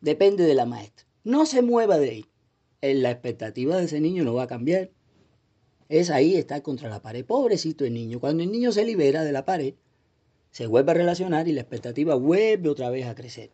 Depende 0.00 0.44
de 0.44 0.54
la 0.54 0.66
maestra. 0.66 1.06
No 1.24 1.46
se 1.46 1.62
mueva 1.62 1.98
de 1.98 2.10
ahí. 2.10 2.26
En 2.80 3.02
la 3.02 3.10
expectativa 3.10 3.76
de 3.76 3.84
ese 3.84 4.00
niño 4.00 4.24
no 4.24 4.34
va 4.34 4.44
a 4.44 4.48
cambiar. 4.48 4.90
Es 5.88 6.10
ahí 6.10 6.34
estar 6.34 6.62
contra 6.62 6.88
la 6.88 7.02
pared. 7.02 7.24
Pobrecito 7.24 7.84
el 7.84 7.94
niño. 7.94 8.20
Cuando 8.20 8.42
el 8.42 8.50
niño 8.50 8.72
se 8.72 8.84
libera 8.84 9.24
de 9.24 9.32
la 9.32 9.44
pared, 9.44 9.74
se 10.50 10.66
vuelve 10.66 10.92
a 10.92 10.94
relacionar 10.94 11.48
y 11.48 11.52
la 11.52 11.60
expectativa 11.60 12.14
vuelve 12.14 12.68
otra 12.68 12.90
vez 12.90 13.06
a 13.06 13.14
crecer. 13.14 13.50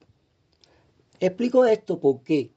Explico 1.20 1.66
esto 1.66 2.00
por 2.00 2.22
qué. 2.22 2.52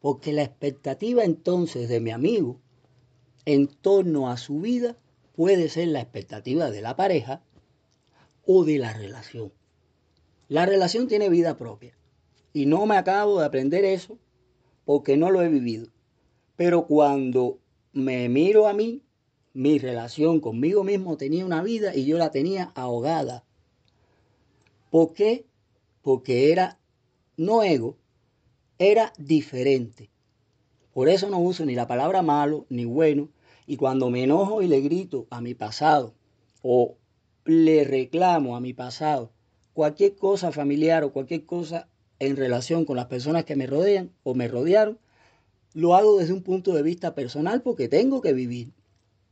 Porque 0.00 0.32
la 0.32 0.42
expectativa 0.42 1.24
entonces 1.24 1.88
de 1.88 2.00
mi 2.00 2.10
amigo 2.10 2.60
en 3.44 3.68
torno 3.68 4.30
a 4.30 4.36
su 4.36 4.60
vida 4.60 4.96
puede 5.34 5.68
ser 5.68 5.88
la 5.88 6.00
expectativa 6.00 6.70
de 6.70 6.82
la 6.82 6.96
pareja 6.96 7.42
o 8.44 8.64
de 8.64 8.78
la 8.78 8.92
relación. 8.92 9.52
La 10.48 10.66
relación 10.66 11.06
tiene 11.06 11.28
vida 11.28 11.56
propia 11.56 11.96
y 12.52 12.66
no 12.66 12.84
me 12.86 12.96
acabo 12.96 13.38
de 13.40 13.46
aprender 13.46 13.84
eso 13.84 14.18
porque 14.84 15.16
no 15.16 15.30
lo 15.30 15.42
he 15.42 15.48
vivido. 15.48 15.86
Pero 16.56 16.86
cuando 16.86 17.60
me 17.92 18.28
miro 18.28 18.66
a 18.66 18.72
mí, 18.72 19.02
mi 19.54 19.78
relación 19.78 20.40
conmigo 20.40 20.82
mismo 20.82 21.16
tenía 21.16 21.46
una 21.46 21.62
vida 21.62 21.94
y 21.94 22.04
yo 22.04 22.18
la 22.18 22.30
tenía 22.30 22.72
ahogada 22.74 23.44
¿Por 24.92 25.14
qué? 25.14 25.46
Porque 26.02 26.52
era, 26.52 26.78
no 27.38 27.62
ego, 27.62 27.96
era 28.78 29.14
diferente. 29.16 30.10
Por 30.92 31.08
eso 31.08 31.30
no 31.30 31.38
uso 31.38 31.64
ni 31.64 31.74
la 31.74 31.86
palabra 31.86 32.20
malo 32.20 32.66
ni 32.68 32.84
bueno. 32.84 33.30
Y 33.66 33.78
cuando 33.78 34.10
me 34.10 34.22
enojo 34.22 34.60
y 34.60 34.68
le 34.68 34.82
grito 34.82 35.26
a 35.30 35.40
mi 35.40 35.54
pasado 35.54 36.12
o 36.60 36.98
le 37.46 37.84
reclamo 37.84 38.54
a 38.54 38.60
mi 38.60 38.74
pasado 38.74 39.32
cualquier 39.72 40.14
cosa 40.14 40.52
familiar 40.52 41.04
o 41.04 41.12
cualquier 41.14 41.46
cosa 41.46 41.88
en 42.18 42.36
relación 42.36 42.84
con 42.84 42.96
las 42.96 43.06
personas 43.06 43.46
que 43.46 43.56
me 43.56 43.66
rodean 43.66 44.12
o 44.24 44.34
me 44.34 44.46
rodearon, 44.46 44.98
lo 45.72 45.94
hago 45.94 46.18
desde 46.18 46.34
un 46.34 46.42
punto 46.42 46.74
de 46.74 46.82
vista 46.82 47.14
personal 47.14 47.62
porque 47.62 47.88
tengo 47.88 48.20
que 48.20 48.34
vivir. 48.34 48.74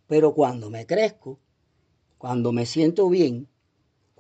Pero 0.06 0.32
cuando 0.32 0.70
me 0.70 0.86
crezco, 0.86 1.38
cuando 2.16 2.50
me 2.50 2.64
siento 2.64 3.10
bien, 3.10 3.46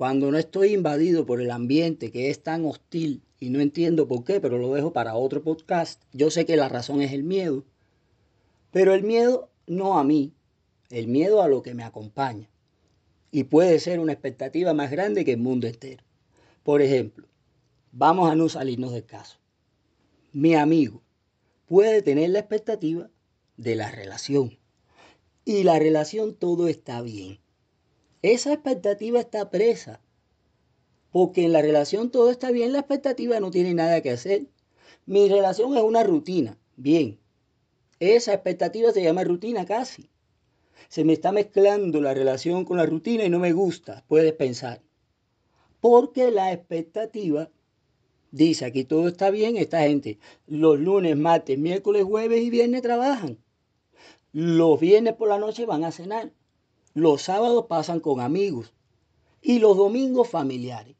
cuando 0.00 0.30
no 0.30 0.38
estoy 0.38 0.72
invadido 0.72 1.26
por 1.26 1.42
el 1.42 1.50
ambiente 1.50 2.10
que 2.10 2.30
es 2.30 2.42
tan 2.42 2.64
hostil 2.64 3.20
y 3.38 3.50
no 3.50 3.60
entiendo 3.60 4.08
por 4.08 4.24
qué, 4.24 4.40
pero 4.40 4.56
lo 4.56 4.72
dejo 4.72 4.94
para 4.94 5.14
otro 5.14 5.42
podcast, 5.42 6.02
yo 6.14 6.30
sé 6.30 6.46
que 6.46 6.56
la 6.56 6.70
razón 6.70 7.02
es 7.02 7.12
el 7.12 7.22
miedo, 7.22 7.66
pero 8.70 8.94
el 8.94 9.02
miedo 9.02 9.50
no 9.66 9.98
a 9.98 10.04
mí, 10.04 10.32
el 10.88 11.06
miedo 11.06 11.42
a 11.42 11.48
lo 11.48 11.60
que 11.60 11.74
me 11.74 11.84
acompaña. 11.84 12.48
Y 13.30 13.44
puede 13.44 13.78
ser 13.78 14.00
una 14.00 14.14
expectativa 14.14 14.72
más 14.72 14.90
grande 14.90 15.22
que 15.26 15.32
el 15.32 15.40
mundo 15.40 15.66
entero. 15.66 16.02
Por 16.62 16.80
ejemplo, 16.80 17.28
vamos 17.92 18.30
a 18.30 18.34
no 18.34 18.48
salirnos 18.48 18.92
del 18.92 19.04
caso. 19.04 19.36
Mi 20.32 20.54
amigo 20.54 21.02
puede 21.66 22.00
tener 22.00 22.30
la 22.30 22.38
expectativa 22.38 23.10
de 23.58 23.74
la 23.74 23.90
relación. 23.90 24.58
Y 25.44 25.62
la 25.62 25.78
relación 25.78 26.34
todo 26.34 26.68
está 26.68 27.02
bien. 27.02 27.39
Esa 28.22 28.52
expectativa 28.52 29.20
está 29.20 29.50
presa. 29.50 30.00
Porque 31.10 31.44
en 31.44 31.52
la 31.52 31.62
relación 31.62 32.10
todo 32.10 32.30
está 32.30 32.50
bien, 32.50 32.72
la 32.72 32.80
expectativa 32.80 33.40
no 33.40 33.50
tiene 33.50 33.74
nada 33.74 34.00
que 34.00 34.10
hacer. 34.10 34.46
Mi 35.06 35.28
relación 35.28 35.76
es 35.76 35.82
una 35.82 36.04
rutina. 36.04 36.58
Bien. 36.76 37.18
Esa 37.98 38.32
expectativa 38.32 38.92
se 38.92 39.02
llama 39.02 39.24
rutina 39.24 39.64
casi. 39.66 40.08
Se 40.88 41.04
me 41.04 41.12
está 41.12 41.32
mezclando 41.32 42.00
la 42.00 42.14
relación 42.14 42.64
con 42.64 42.76
la 42.76 42.86
rutina 42.86 43.24
y 43.24 43.30
no 43.30 43.38
me 43.38 43.52
gusta, 43.52 44.04
puedes 44.08 44.32
pensar. 44.32 44.80
Porque 45.80 46.30
la 46.30 46.52
expectativa 46.52 47.50
Dice, 48.32 48.64
aquí 48.64 48.84
todo 48.84 49.08
está 49.08 49.30
bien, 49.30 49.56
esta 49.56 49.80
gente 49.80 50.18
los 50.46 50.78
lunes, 50.78 51.16
martes, 51.16 51.58
miércoles, 51.58 52.04
jueves 52.04 52.42
y 52.42 52.50
viernes 52.50 52.82
trabajan. 52.82 53.38
Los 54.32 54.78
viernes 54.78 55.14
por 55.14 55.28
la 55.28 55.38
noche 55.38 55.66
van 55.66 55.82
a 55.84 55.90
cenar. 55.90 56.32
Los 56.94 57.22
sábados 57.22 57.66
pasan 57.68 58.00
con 58.00 58.20
amigos. 58.20 58.72
Y 59.42 59.58
los 59.58 59.76
domingos 59.76 60.28
familiares. 60.28 60.96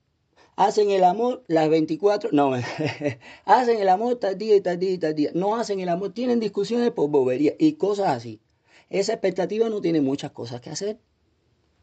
Hacen 0.56 0.90
el 0.90 1.04
amor 1.04 1.42
las 1.47 1.70
24, 1.70 2.30
no, 2.32 2.52
hacen 3.44 3.78
el 3.78 3.88
amor 3.88 4.16
tal 4.16 4.37
día 4.37 4.56
y 4.56 4.61
tal 4.61 4.78
día 4.78 4.90
y 4.90 4.99
tal 4.99 5.14
día. 5.14 5.30
No 5.32 5.56
hacen 5.56 5.80
el 5.80 5.88
amor, 5.88 6.12
tienen 6.12 6.38
discusiones 6.38 6.90
por 6.90 7.09
bobería 7.09 7.54
y 7.59 7.75
cosas 7.75 8.09
así. 8.09 8.42
Esa 8.90 9.12
expectativa 9.12 9.68
no 9.68 9.80
tiene 9.80 10.00
muchas 10.00 10.32
cosas 10.32 10.61
que 10.61 10.70
hacer. 10.70 10.99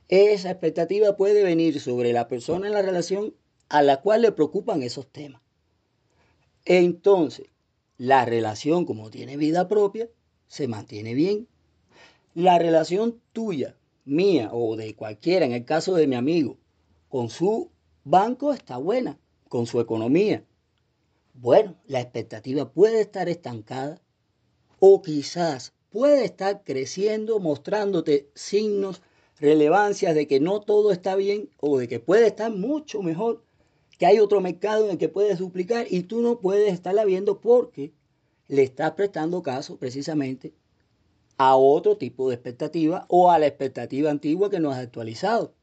Esa 0.10 0.52
expectativa 0.52 1.18
puede 1.18 1.44
venir 1.44 1.80
sobre 1.80 2.14
la 2.14 2.28
persona 2.28 2.68
en 2.68 2.74
la 2.74 2.82
relación 2.82 3.34
a 3.70 3.82
la 3.82 4.02
cual 4.02 4.22
le 4.22 4.32
preocupan 4.32 4.84
esos 4.84 5.08
temas. 5.08 5.42
Entonces, 6.66 7.48
la 7.98 8.26
relación 8.26 8.86
como 8.86 9.10
tiene 9.10 9.38
vida 9.38 9.68
propia, 9.68 10.10
se 10.48 10.68
mantiene 10.68 11.14
bien. 11.14 11.48
La 12.36 12.60
relación 12.60 13.22
tuya, 13.34 13.77
mía 14.08 14.50
o 14.52 14.76
de 14.76 14.96
cualquiera, 14.96 15.46
en 15.46 15.52
el 15.52 15.66
caso 15.66 15.94
de 15.96 16.08
mi 16.08 16.16
amigo, 16.16 16.58
con 17.10 17.30
su 17.30 17.70
banco 18.04 18.54
está 18.54 18.78
buena, 18.78 19.20
con 19.50 19.66
su 19.66 19.80
economía. 19.80 20.44
Bueno, 21.34 21.76
la 21.86 22.02
expectativa 22.02 22.72
puede 22.72 23.02
estar 23.02 23.30
estancada 23.30 24.02
o 24.80 25.02
quizás 25.02 25.74
puede 25.90 26.26
estar 26.26 26.64
creciendo, 26.64 27.40
mostrándote 27.40 28.30
signos, 28.34 29.02
relevancias 29.40 30.16
de 30.16 30.28
que 30.28 30.40
no 30.40 30.62
todo 30.62 30.92
está 30.92 31.16
bien 31.16 31.50
o 31.60 31.78
de 31.78 31.88
que 31.88 32.00
puede 32.00 32.28
estar 32.28 32.52
mucho 32.52 33.04
mejor, 33.04 33.44
que 33.98 34.06
hay 34.06 34.20
otro 34.20 34.42
mercado 34.42 34.86
en 34.86 34.92
el 34.92 34.98
que 34.98 35.10
puedes 35.10 35.40
duplicar 35.40 35.88
y 35.90 36.04
tú 36.04 36.22
no 36.22 36.40
puedes 36.40 36.74
estarla 36.74 37.06
viendo 37.06 37.40
porque 37.40 37.94
le 38.48 38.64
estás 38.64 38.92
prestando 38.94 39.44
caso 39.44 39.78
precisamente 39.78 40.54
a 41.38 41.56
otro 41.56 41.98
tipo 41.98 42.30
de 42.30 42.36
expectativa 42.36 43.06
o 43.10 43.32
a 43.32 43.40
la 43.40 43.48
expectativa 43.48 44.10
antigua 44.10 44.50
que 44.50 44.60
no 44.60 44.72
has 44.72 44.80
actualizado. 44.80 45.54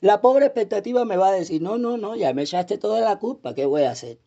La 0.00 0.22
pobre 0.22 0.46
expectativa 0.46 1.04
me 1.04 1.18
va 1.18 1.28
a 1.28 1.32
decir, 1.32 1.60
no, 1.60 1.76
no, 1.76 1.98
no, 1.98 2.16
ya 2.16 2.32
me 2.32 2.42
echaste 2.42 2.78
toda 2.78 3.00
la 3.00 3.18
culpa, 3.18 3.54
¿qué 3.54 3.66
voy 3.66 3.82
a 3.82 3.90
hacer? 3.90 4.18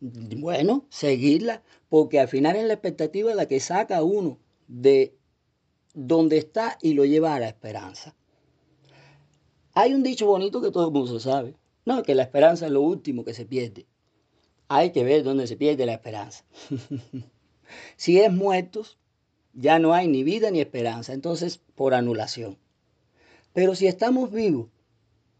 Bueno, 0.00 0.84
seguirla, 0.88 1.62
porque 1.88 2.18
al 2.18 2.28
final 2.28 2.56
es 2.56 2.64
la 2.64 2.74
expectativa 2.74 3.34
la 3.34 3.46
que 3.46 3.60
saca 3.60 4.02
uno 4.02 4.38
de 4.66 5.14
donde 5.94 6.38
está 6.38 6.76
y 6.82 6.94
lo 6.94 7.04
lleva 7.04 7.34
a 7.34 7.40
la 7.40 7.48
esperanza. 7.48 8.14
Hay 9.74 9.94
un 9.94 10.02
dicho 10.02 10.26
bonito 10.26 10.60
que 10.60 10.70
todo 10.70 10.86
el 10.86 10.92
mundo 10.92 11.20
sabe, 11.20 11.54
no, 11.84 12.02
que 12.02 12.14
la 12.14 12.24
esperanza 12.24 12.66
es 12.66 12.72
lo 12.72 12.82
último 12.82 13.24
que 13.24 13.32
se 13.32 13.46
pierde. 13.46 13.86
Hay 14.68 14.90
que 14.90 15.04
ver 15.04 15.22
dónde 15.22 15.46
se 15.46 15.56
pierde 15.56 15.86
la 15.86 15.92
esperanza. 15.94 16.44
si 17.96 18.18
es 18.18 18.32
muertos, 18.32 18.98
ya 19.56 19.78
no 19.78 19.94
hay 19.94 20.06
ni 20.06 20.22
vida 20.22 20.50
ni 20.50 20.60
esperanza, 20.60 21.14
entonces 21.14 21.58
por 21.74 21.94
anulación. 21.94 22.58
Pero 23.54 23.74
si 23.74 23.86
estamos 23.86 24.30
vivos 24.30 24.68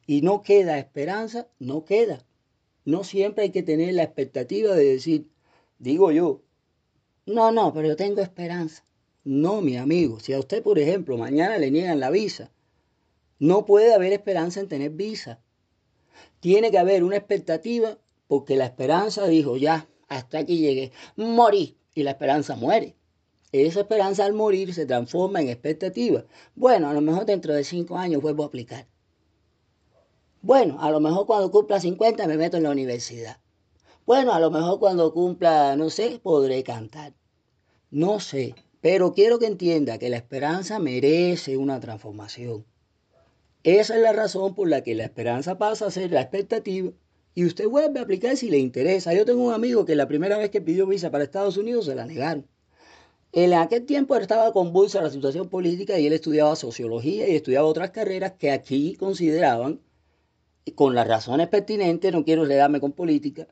y 0.07 0.23
no 0.23 0.43
queda 0.43 0.79
esperanza, 0.79 1.49
no 1.59 1.85
queda. 1.85 2.25
No 2.85 3.05
siempre 3.05 3.45
hay 3.45 3.51
que 3.51 3.63
tener 3.63 3.93
la 3.95 4.05
expectativa 4.05 4.75
de 4.75 4.85
decir, 4.85 5.29
digo 5.79 6.13
yo, 6.13 6.41
no, 7.27 7.53
no, 7.53 7.73
pero 7.75 7.89
yo 7.89 7.97
tengo 7.97 8.23
esperanza. 8.23 8.85
No, 9.23 9.61
mi 9.61 9.77
amigo, 9.77 10.19
si 10.21 10.33
a 10.33 10.39
usted, 10.39 10.63
por 10.63 10.79
ejemplo, 10.79 11.19
mañana 11.19 11.59
le 11.59 11.71
niegan 11.71 12.01
la 12.01 12.11
visa, 12.11 12.53
no 13.39 13.67
puede 13.67 13.93
haber 13.93 14.13
esperanza 14.13 14.61
en 14.61 14.69
tener 14.69 14.93
visa. 14.93 15.41
Tiene 16.41 16.71
que 16.71 16.79
haber 16.79 17.05
una 17.05 17.17
expectativa 17.17 17.99
porque 18.29 18.57
la 18.57 18.65
esperanza 18.65 19.27
dijo, 19.27 19.57
ya, 19.57 19.89
hasta 20.09 20.39
aquí 20.39 20.59
llegué, 20.59 20.93
morí, 21.17 21.77
y 21.95 22.03
la 22.03 22.13
esperanza 22.13 22.57
muere. 22.57 22.95
Esa 23.65 23.81
esperanza 23.81 24.25
al 24.25 24.33
morir 24.33 24.75
se 24.75 24.87
transforma 24.87 25.41
en 25.41 25.49
expectativa. 25.49 26.25
Bueno, 26.55 26.89
a 26.89 26.93
lo 26.93 27.01
mejor 27.01 27.25
dentro 27.25 27.55
de 27.55 27.65
cinco 27.65 27.97
años 27.97 28.21
vuelvo 28.21 28.43
a 28.43 28.47
aplicar. 28.47 28.87
Bueno, 30.43 30.79
a 30.81 30.91
lo 30.91 31.01
mejor 31.01 31.27
cuando 31.27 31.51
cumpla 31.51 31.81
50 31.81 32.27
me 32.27 32.37
meto 32.37 32.57
en 32.57 32.65
la 32.65 32.71
universidad. 32.71 33.39
Bueno, 34.05 34.33
a 34.33 34.41
lo 34.41 34.51
mejor 34.51 34.79
cuando 34.79 35.13
cumpla, 35.13 35.75
no 35.77 35.91
sé, 35.91 36.21
podré 36.23 36.63
cantar. 36.63 37.15
No 37.91 38.21
sé, 38.21 38.55
pero 38.81 39.13
quiero 39.13 39.39
que 39.39 39.47
entienda 39.47 39.99
que 39.99 40.11
la 40.11 40.17
esperanza 40.19 40.79
merece 40.79 41.57
una 41.57 41.81
transformación. 41.81 42.65
Esa 43.65 43.97
es 43.97 44.03
la 44.03 44.13
razón 44.13 44.55
por 44.55 44.69
la 44.69 44.83
que 44.83 44.95
la 44.95 45.03
esperanza 45.03 45.59
pasa 45.59 45.87
a 45.87 45.91
ser 45.91 46.13
la 46.13 46.21
expectativa 46.21 46.93
y 47.35 47.45
usted 47.45 47.69
vuelve 47.69 47.99
a 47.99 48.03
aplicar 48.03 48.37
si 48.37 48.49
le 48.49 48.59
interesa. 48.59 49.13
Yo 49.13 49.25
tengo 49.25 49.43
un 49.43 49.53
amigo 49.53 49.85
que 49.85 49.97
la 49.97 50.07
primera 50.07 50.39
vez 50.39 50.51
que 50.51 50.61
pidió 50.61 50.87
visa 50.87 51.11
para 51.11 51.25
Estados 51.25 51.57
Unidos 51.57 51.87
se 51.87 51.97
la 51.97 52.07
negaron. 52.07 52.47
En 53.33 53.53
aquel 53.53 53.85
tiempo 53.85 54.17
estaba 54.17 54.53
convulsa 54.53 55.03
la 55.03 55.11
situación 55.11 55.49
política 55.49 55.99
y 55.99 56.07
él 56.07 56.13
estudiaba 56.15 56.57
sociología 56.57 57.29
y 57.29 57.37
estudiaba 57.37 57.67
otras 57.67 57.91
carreras 57.91 58.33
que 58.39 58.51
aquí 58.51 58.97
consideraban, 58.97 59.81
con 60.75 60.95
las 60.95 61.07
razones 61.07 61.49
pertinentes, 61.49 62.13
no 62.13 62.25
quiero 62.25 62.47
darme 62.49 62.81
con 62.81 62.93
política, 62.93 63.47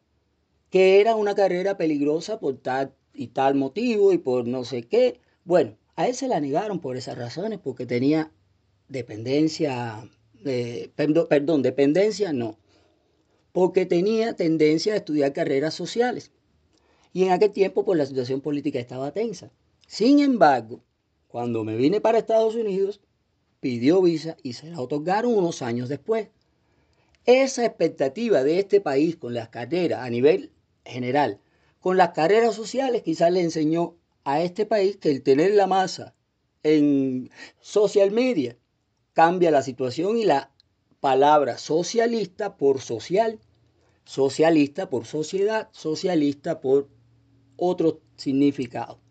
que 0.71 1.01
era 1.01 1.17
una 1.17 1.35
carrera 1.35 1.77
peligrosa 1.77 2.41
por 2.41 2.57
tal 2.57 2.95
y 3.13 3.29
tal 3.29 3.55
motivo 3.55 4.13
y 4.13 4.19
por 4.19 4.47
no 4.47 4.65
sé 4.65 4.83
qué. 4.85 5.21
Bueno, 5.45 5.77
a 5.97 6.09
él 6.09 6.15
se 6.15 6.29
la 6.29 6.41
negaron 6.41 6.81
por 6.81 6.97
esas 6.97 7.17
razones, 7.17 7.61
porque 7.63 7.87
tenía 7.87 8.33
dependencia, 8.89 10.09
eh, 10.45 10.91
perdón, 10.97 11.63
dependencia 11.63 12.33
no, 12.33 12.59
porque 13.53 13.87
tenía 13.87 14.35
tendencia 14.35 14.95
a 14.95 14.97
estudiar 14.97 15.33
carreras 15.33 15.75
sociales. 15.75 16.33
Y 17.13 17.25
en 17.25 17.33
aquel 17.33 17.53
tiempo, 17.53 17.85
pues 17.85 17.99
la 17.99 18.07
situación 18.07 18.41
política 18.41 18.81
estaba 18.81 19.13
tensa. 19.13 19.53
Sin 19.87 20.21
embargo, 20.21 20.83
cuando 21.29 21.65
me 21.65 21.77
vine 21.77 22.01
para 22.01 22.19
Estados 22.19 22.55
Unidos, 22.55 23.01
pidió 23.61 24.03
visa 24.03 24.37
y 24.43 24.53
se 24.53 24.71
la 24.71 24.81
otorgaron 24.81 25.35
unos 25.35 25.63
años 25.63 25.89
después. 25.89 26.29
Esa 27.25 27.65
expectativa 27.65 28.45
de 28.45 28.59
este 28.59 28.81
país 28.81 29.17
con 29.17 29.35
las 29.35 29.49
carreras 29.49 30.01
a 30.01 30.11
nivel 30.11 30.53
general, 30.85 31.41
con 31.81 31.97
las 31.97 32.11
carreras 32.11 32.55
sociales, 32.55 33.03
quizás 33.03 33.33
le 33.33 33.41
enseñó 33.41 33.97
a 34.25 34.43
este 34.43 34.67
país 34.67 34.97
que 34.97 35.11
el 35.11 35.23
tener 35.23 35.53
la 35.53 35.67
masa 35.67 36.15
en 36.63 37.31
social 37.61 38.11
media 38.11 38.57
cambia 39.13 39.51
la 39.51 39.63
situación 39.63 40.17
y 40.19 40.25
la 40.25 40.51
palabra 41.01 41.59
socialista 41.59 42.57
por 42.57 42.81
social, 42.81 43.39
socialista 44.05 44.89
por 44.89 45.05
sociedad, 45.07 45.69
socialista 45.73 46.61
por 46.61 46.89
otro 47.57 48.01
significado. 48.17 49.04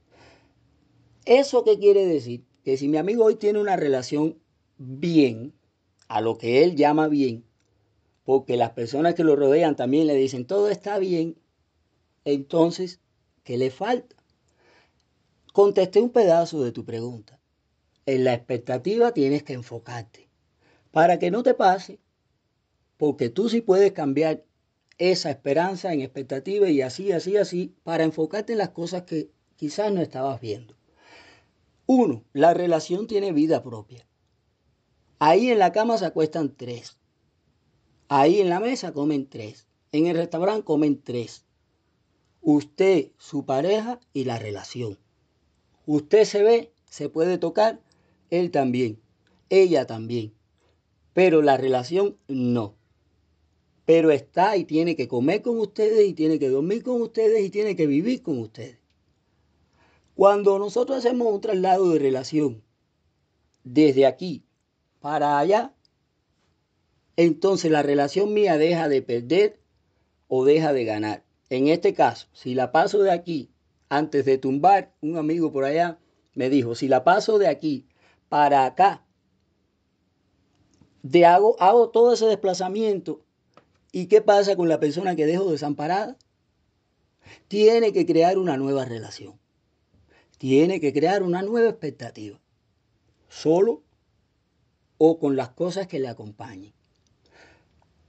¿Eso 1.25 1.63
qué 1.63 1.79
quiere 1.79 2.05
decir? 2.05 2.43
Que 2.63 2.77
si 2.77 2.87
mi 2.87 2.97
amigo 2.97 3.25
hoy 3.25 3.35
tiene 3.35 3.59
una 3.59 3.75
relación 3.75 4.37
bien, 4.77 5.53
a 6.07 6.21
lo 6.21 6.37
que 6.37 6.63
él 6.63 6.75
llama 6.75 7.07
bien, 7.07 7.45
porque 8.23 8.57
las 8.57 8.71
personas 8.71 9.15
que 9.15 9.23
lo 9.23 9.35
rodean 9.35 9.75
también 9.75 10.07
le 10.07 10.15
dicen 10.15 10.45
todo 10.45 10.69
está 10.69 10.99
bien, 10.99 11.37
entonces, 12.25 12.99
¿qué 13.43 13.57
le 13.57 13.71
falta? 13.71 14.15
Contesté 15.53 16.01
un 16.01 16.09
pedazo 16.09 16.63
de 16.63 16.71
tu 16.71 16.85
pregunta. 16.85 17.39
En 18.05 18.23
la 18.23 18.33
expectativa 18.33 19.13
tienes 19.13 19.43
que 19.43 19.53
enfocarte 19.53 20.29
para 20.91 21.19
que 21.19 21.31
no 21.31 21.41
te 21.41 21.53
pase, 21.53 21.99
porque 22.97 23.29
tú 23.29 23.49
sí 23.49 23.61
puedes 23.61 23.93
cambiar 23.93 24.43
esa 24.97 25.31
esperanza 25.31 25.93
en 25.93 26.01
expectativa 26.01 26.69
y 26.69 26.81
así, 26.81 27.11
así, 27.11 27.37
así, 27.37 27.75
para 27.83 28.03
enfocarte 28.03 28.53
en 28.53 28.59
las 28.59 28.69
cosas 28.69 29.03
que 29.03 29.31
quizás 29.55 29.91
no 29.91 30.01
estabas 30.01 30.39
viendo. 30.39 30.75
Uno, 31.85 32.23
la 32.33 32.53
relación 32.53 33.07
tiene 33.07 33.31
vida 33.31 33.63
propia. 33.63 34.07
Ahí 35.19 35.49
en 35.49 35.59
la 35.59 35.71
cama 35.71 35.97
se 35.97 36.05
acuestan 36.05 36.55
tres. 36.55 36.97
Ahí 38.07 38.39
en 38.39 38.49
la 38.49 38.59
mesa 38.59 38.93
comen 38.93 39.29
tres. 39.29 39.67
En 39.91 40.07
el 40.07 40.17
restaurante 40.17 40.63
comen 40.63 41.01
tres. 41.01 41.45
Usted, 42.41 43.11
su 43.17 43.45
pareja 43.45 43.99
y 44.13 44.25
la 44.25 44.39
relación. 44.39 44.97
Usted 45.85 46.25
se 46.25 46.43
ve, 46.43 46.73
se 46.89 47.09
puede 47.09 47.37
tocar, 47.37 47.81
él 48.29 48.51
también, 48.51 49.01
ella 49.49 49.85
también. 49.87 50.33
Pero 51.13 51.41
la 51.41 51.57
relación 51.57 52.17
no 52.27 52.75
pero 53.85 54.11
está 54.11 54.55
y 54.57 54.65
tiene 54.65 54.95
que 54.95 55.07
comer 55.07 55.41
con 55.41 55.59
ustedes 55.59 56.07
y 56.07 56.13
tiene 56.13 56.39
que 56.39 56.49
dormir 56.49 56.83
con 56.83 57.01
ustedes 57.01 57.43
y 57.43 57.49
tiene 57.49 57.75
que 57.75 57.87
vivir 57.87 58.21
con 58.21 58.39
ustedes. 58.39 58.77
Cuando 60.15 60.59
nosotros 60.59 60.99
hacemos 60.99 61.27
un 61.27 61.41
traslado 61.41 61.91
de 61.91 61.99
relación 61.99 62.63
desde 63.63 64.05
aquí 64.05 64.43
para 64.99 65.39
allá, 65.39 65.73
entonces 67.15 67.71
la 67.71 67.83
relación 67.83 68.33
mía 68.33 68.57
deja 68.57 68.87
de 68.89 69.01
perder 69.01 69.59
o 70.27 70.45
deja 70.45 70.73
de 70.73 70.85
ganar. 70.85 71.23
En 71.49 71.67
este 71.67 71.93
caso, 71.93 72.27
si 72.33 72.55
la 72.55 72.71
paso 72.71 73.01
de 73.03 73.11
aquí, 73.11 73.51
antes 73.89 74.25
de 74.25 74.37
tumbar, 74.37 74.93
un 75.01 75.17
amigo 75.17 75.51
por 75.51 75.65
allá 75.65 75.99
me 76.33 76.49
dijo, 76.49 76.75
si 76.75 76.87
la 76.87 77.03
paso 77.03 77.37
de 77.37 77.47
aquí 77.47 77.87
para 78.29 78.65
acá, 78.65 79.05
de 81.03 81.25
hago, 81.25 81.55
hago 81.59 81.89
todo 81.89 82.13
ese 82.13 82.25
desplazamiento 82.25 83.23
¿Y 83.95 84.07
qué 84.07 84.21
pasa 84.21 84.55
con 84.55 84.67
la 84.69 84.79
persona 84.79 85.15
que 85.15 85.27
dejo 85.27 85.51
desamparada? 85.51 86.17
Tiene 87.47 87.93
que 87.93 88.07
crear 88.07 88.39
una 88.39 88.57
nueva 88.57 88.85
relación. 88.85 89.39
Tiene 90.43 90.81
que 90.81 90.91
crear 90.91 91.23
una 91.23 91.41
nueva 91.41 91.69
expectativa. 91.69 92.37
Solo 93.29 93.81
o 94.97 95.17
con 95.17 95.37
las 95.37 95.51
cosas 95.51 95.87
que 95.87 96.01
le 96.01 96.09
acompañen. 96.09 96.73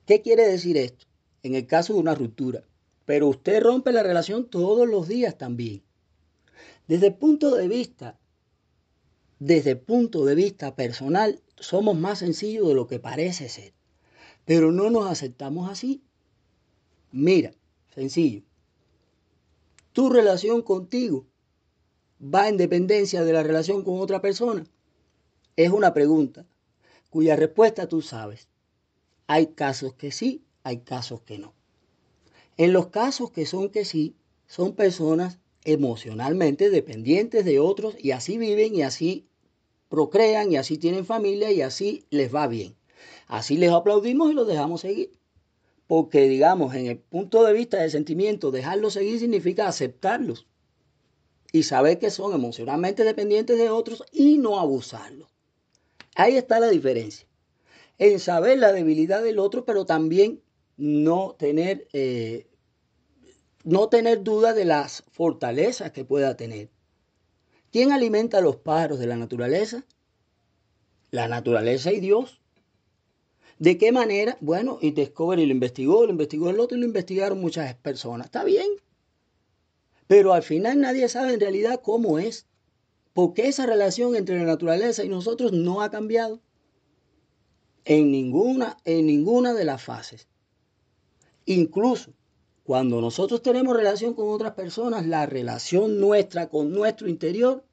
¿Qué 0.04 0.20
quiere 0.20 0.48
decir 0.48 0.76
esto? 0.76 1.06
En 1.44 1.54
el 1.54 1.68
caso 1.68 1.92
de 1.92 2.00
una 2.00 2.16
ruptura. 2.16 2.64
Pero 3.04 3.28
usted 3.28 3.62
rompe 3.62 3.92
la 3.92 4.02
relación 4.02 4.50
todos 4.50 4.88
los 4.88 5.06
días 5.06 5.38
también. 5.38 5.84
Desde 6.88 7.06
el 7.06 7.14
punto 7.14 7.54
de 7.54 7.68
vista, 7.68 8.18
desde 9.38 9.70
el 9.70 9.78
punto 9.78 10.24
de 10.24 10.34
vista 10.34 10.74
personal, 10.74 11.40
somos 11.54 11.96
más 11.96 12.18
sencillos 12.18 12.66
de 12.66 12.74
lo 12.74 12.88
que 12.88 12.98
parece 12.98 13.48
ser. 13.48 13.74
Pero 14.44 14.72
no 14.72 14.90
nos 14.90 15.08
aceptamos 15.08 15.70
así. 15.70 16.02
Mira, 17.12 17.52
sencillo. 17.94 18.42
Tu 19.92 20.10
relación 20.10 20.62
contigo 20.62 21.28
va 22.24 22.48
en 22.48 22.56
dependencia 22.56 23.22
de 23.24 23.32
la 23.32 23.42
relación 23.42 23.82
con 23.82 24.00
otra 24.00 24.20
persona. 24.20 24.64
Es 25.56 25.70
una 25.70 25.92
pregunta 25.92 26.46
cuya 27.10 27.37
respuesta 27.37 27.88
tú 27.88 28.02
sabes. 28.02 28.48
Hay 29.26 29.48
casos 29.48 29.94
que 29.94 30.10
sí, 30.10 30.42
hay 30.62 30.78
casos 30.78 31.20
que 31.20 31.38
no. 31.38 31.52
En 32.56 32.72
los 32.72 32.87
casos 32.87 33.30
que 33.30 33.46
son 33.46 33.68
que 33.68 33.84
sí, 33.84 34.14
son 34.46 34.74
personas 34.74 35.38
emocionalmente 35.64 36.70
dependientes 36.70 37.44
de 37.44 37.58
otros 37.58 37.94
y 37.98 38.12
así 38.12 38.38
viven 38.38 38.74
y 38.74 38.82
así 38.82 39.26
procrean 39.88 40.52
y 40.52 40.56
así 40.56 40.78
tienen 40.78 41.06
familia 41.06 41.50
y 41.52 41.62
así 41.62 42.04
les 42.10 42.34
va 42.34 42.46
bien. 42.46 42.74
Así 43.26 43.56
les 43.56 43.70
aplaudimos 43.70 44.30
y 44.30 44.34
los 44.34 44.46
dejamos 44.46 44.80
seguir. 44.82 45.12
Porque, 45.87 46.28
digamos, 46.28 46.74
en 46.74 46.87
el 46.87 46.98
punto 46.98 47.44
de 47.44 47.52
vista 47.52 47.78
del 47.78 47.90
sentimiento, 47.90 48.50
dejarlos 48.50 48.94
seguir 48.94 49.18
significa 49.18 49.68
aceptarlos 49.68 50.46
y 51.54 51.62
saber 51.62 52.00
que 52.00 52.10
son 52.10 52.34
emocionalmente 52.34 53.04
dependientes 53.04 53.56
de 53.56 53.70
otros 53.70 54.02
y 54.10 54.38
no 54.38 54.58
abusarlos. 54.58 55.28
Ahí 56.16 56.36
está 56.36 56.58
la 56.58 56.68
diferencia. 56.68 57.28
En 57.96 58.18
saber 58.18 58.58
la 58.58 58.72
debilidad 58.72 59.22
del 59.22 59.38
otro, 59.38 59.64
pero 59.64 59.86
también 59.86 60.42
no 60.76 61.36
tener, 61.38 61.86
eh, 61.92 62.48
no 63.62 63.88
tener 63.88 64.24
duda 64.24 64.52
de 64.52 64.64
las 64.64 65.04
fortalezas 65.12 65.92
que 65.92 66.04
pueda 66.04 66.36
tener. 66.36 66.70
¿Quién 67.70 67.92
alimenta 67.92 68.38
a 68.38 68.40
los 68.40 68.56
pájaros 68.56 68.98
de 68.98 69.06
la 69.06 69.16
naturaleza? 69.16 69.84
La 71.12 71.28
naturaleza 71.28 71.92
y 71.92 72.00
Dios. 72.00 72.40
¿De 73.60 73.78
qué 73.78 73.92
manera? 73.92 74.36
Bueno, 74.40 74.78
y 74.80 74.90
Discovery 74.90 75.46
lo 75.46 75.52
investigó, 75.52 76.04
lo 76.04 76.10
investigó 76.10 76.50
el 76.50 76.58
otro 76.58 76.76
y 76.76 76.80
lo 76.80 76.86
investigaron 76.86 77.40
muchas 77.40 77.72
personas. 77.76 78.26
Está 78.26 78.42
bien. 78.42 78.66
Pero 80.14 80.33
al 80.33 80.44
final 80.44 80.81
nadie 80.81 81.09
sabe 81.09 81.35
en 81.35 81.40
realidad 81.40 81.81
cómo 81.83 82.20
es. 82.20 82.46
Porque 83.14 83.48
esa 83.48 83.66
relación 83.66 84.14
entre 84.14 84.38
la 84.38 84.44
naturaleza 84.44 85.03
y 85.03 85.09
nosotros 85.09 85.50
no 85.50 85.83
ha 85.83 85.90
cambiado 85.90 86.40
en 87.85 88.12
ninguna, 88.12 88.77
en 88.85 89.07
ninguna 89.07 89.55
de 89.55 89.64
las 89.64 89.83
fases. 89.83 90.29
Incluso 91.46 92.12
cuando 92.62 93.00
nosotros 93.00 93.42
tenemos 93.42 93.77
relación 93.77 94.14
con 94.14 94.29
otras 94.29 94.53
personas, 94.53 95.05
la 95.05 95.27
relación 95.27 95.98
nuestra 95.98 96.48
con 96.48 96.70
nuestro 96.70 97.09
interior 97.09 97.64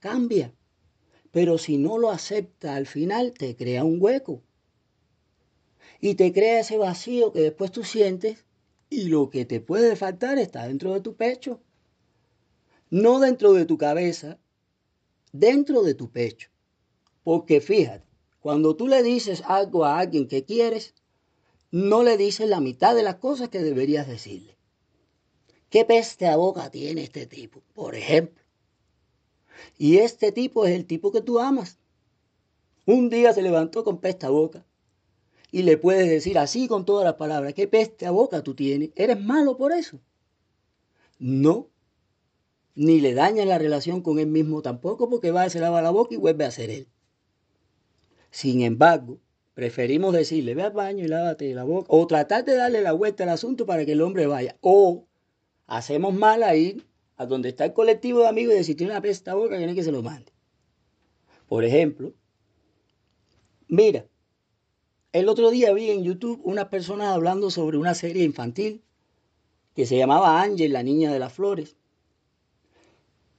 cambia. 0.00 0.52
Pero 1.30 1.56
si 1.56 1.78
no 1.78 1.98
lo 1.98 2.10
acepta 2.10 2.74
al 2.74 2.88
final, 2.88 3.32
te 3.32 3.54
crea 3.54 3.84
un 3.84 4.02
hueco. 4.02 4.42
Y 6.00 6.16
te 6.16 6.32
crea 6.32 6.58
ese 6.58 6.78
vacío 6.78 7.30
que 7.32 7.42
después 7.42 7.70
tú 7.70 7.84
sientes 7.84 8.44
y 8.90 9.04
lo 9.04 9.30
que 9.30 9.44
te 9.44 9.60
puede 9.60 9.94
faltar 9.94 10.38
está 10.38 10.66
dentro 10.66 10.92
de 10.92 11.00
tu 11.00 11.14
pecho. 11.14 11.60
No 12.90 13.20
dentro 13.20 13.52
de 13.52 13.64
tu 13.64 13.78
cabeza, 13.78 14.38
dentro 15.32 15.82
de 15.82 15.94
tu 15.94 16.10
pecho. 16.10 16.50
Porque 17.22 17.60
fíjate, 17.60 18.04
cuando 18.40 18.74
tú 18.74 18.88
le 18.88 19.04
dices 19.04 19.42
algo 19.46 19.84
a 19.84 20.00
alguien 20.00 20.26
que 20.26 20.44
quieres, 20.44 20.94
no 21.70 22.02
le 22.02 22.16
dices 22.16 22.48
la 22.48 22.60
mitad 22.60 22.96
de 22.96 23.04
las 23.04 23.16
cosas 23.16 23.48
que 23.48 23.62
deberías 23.62 24.08
decirle. 24.08 24.58
¿Qué 25.68 25.84
peste 25.84 26.26
a 26.26 26.34
boca 26.34 26.68
tiene 26.70 27.04
este 27.04 27.26
tipo? 27.26 27.62
Por 27.74 27.94
ejemplo. 27.94 28.42
Y 29.78 29.98
este 29.98 30.32
tipo 30.32 30.66
es 30.66 30.74
el 30.74 30.84
tipo 30.84 31.12
que 31.12 31.20
tú 31.20 31.38
amas. 31.38 31.78
Un 32.86 33.08
día 33.08 33.32
se 33.32 33.42
levantó 33.42 33.84
con 33.84 34.00
peste 34.00 34.26
a 34.26 34.30
boca 34.30 34.66
y 35.50 35.62
le 35.62 35.76
puedes 35.76 36.08
decir 36.08 36.38
así 36.38 36.68
con 36.68 36.84
todas 36.84 37.04
las 37.04 37.14
palabras, 37.14 37.54
¿qué 37.54 37.66
peste 37.66 38.06
a 38.06 38.10
boca 38.10 38.42
tú 38.42 38.54
tienes? 38.54 38.90
¿Eres 38.94 39.20
malo 39.20 39.56
por 39.56 39.72
eso? 39.72 40.00
No, 41.18 41.68
ni 42.74 43.00
le 43.00 43.14
daña 43.14 43.44
la 43.44 43.58
relación 43.58 44.00
con 44.00 44.18
él 44.18 44.28
mismo 44.28 44.62
tampoco 44.62 45.10
porque 45.10 45.30
va, 45.30 45.48
se 45.50 45.60
lava 45.60 45.82
la 45.82 45.90
boca 45.90 46.14
y 46.14 46.18
vuelve 46.18 46.44
a 46.44 46.50
ser 46.50 46.70
él. 46.70 46.88
Sin 48.30 48.62
embargo, 48.62 49.18
preferimos 49.54 50.14
decirle, 50.14 50.54
ve 50.54 50.62
al 50.62 50.72
baño 50.72 51.04
y 51.04 51.08
lávate 51.08 51.52
la 51.54 51.64
boca, 51.64 51.88
o 51.90 52.06
tratar 52.06 52.44
de 52.44 52.54
darle 52.54 52.80
la 52.80 52.92
vuelta 52.92 53.24
al 53.24 53.30
asunto 53.30 53.66
para 53.66 53.84
que 53.84 53.92
el 53.92 54.02
hombre 54.02 54.26
vaya, 54.26 54.56
o 54.60 55.06
hacemos 55.66 56.14
mal 56.14 56.42
a 56.42 56.54
ir 56.54 56.86
a 57.16 57.26
donde 57.26 57.50
está 57.50 57.64
el 57.64 57.72
colectivo 57.72 58.20
de 58.20 58.28
amigos 58.28 58.54
y 58.54 58.58
decir, 58.58 58.76
tiene 58.76 58.92
una 58.92 59.02
pesta 59.02 59.34
boca, 59.34 59.58
que 59.58 59.74
que 59.74 59.82
se 59.82 59.92
lo 59.92 60.02
mande. 60.02 60.32
Por 61.48 61.64
ejemplo, 61.64 62.14
mira, 63.68 64.06
el 65.12 65.28
otro 65.28 65.50
día 65.50 65.72
vi 65.72 65.90
en 65.90 66.04
YouTube 66.04 66.40
unas 66.44 66.68
personas 66.68 67.08
hablando 67.08 67.50
sobre 67.50 67.78
una 67.78 67.94
serie 67.94 68.24
infantil 68.24 68.82
que 69.74 69.86
se 69.86 69.96
llamaba 69.96 70.40
Ángel, 70.40 70.72
la 70.72 70.82
niña 70.82 71.12
de 71.12 71.18
las 71.18 71.32
flores. 71.32 71.76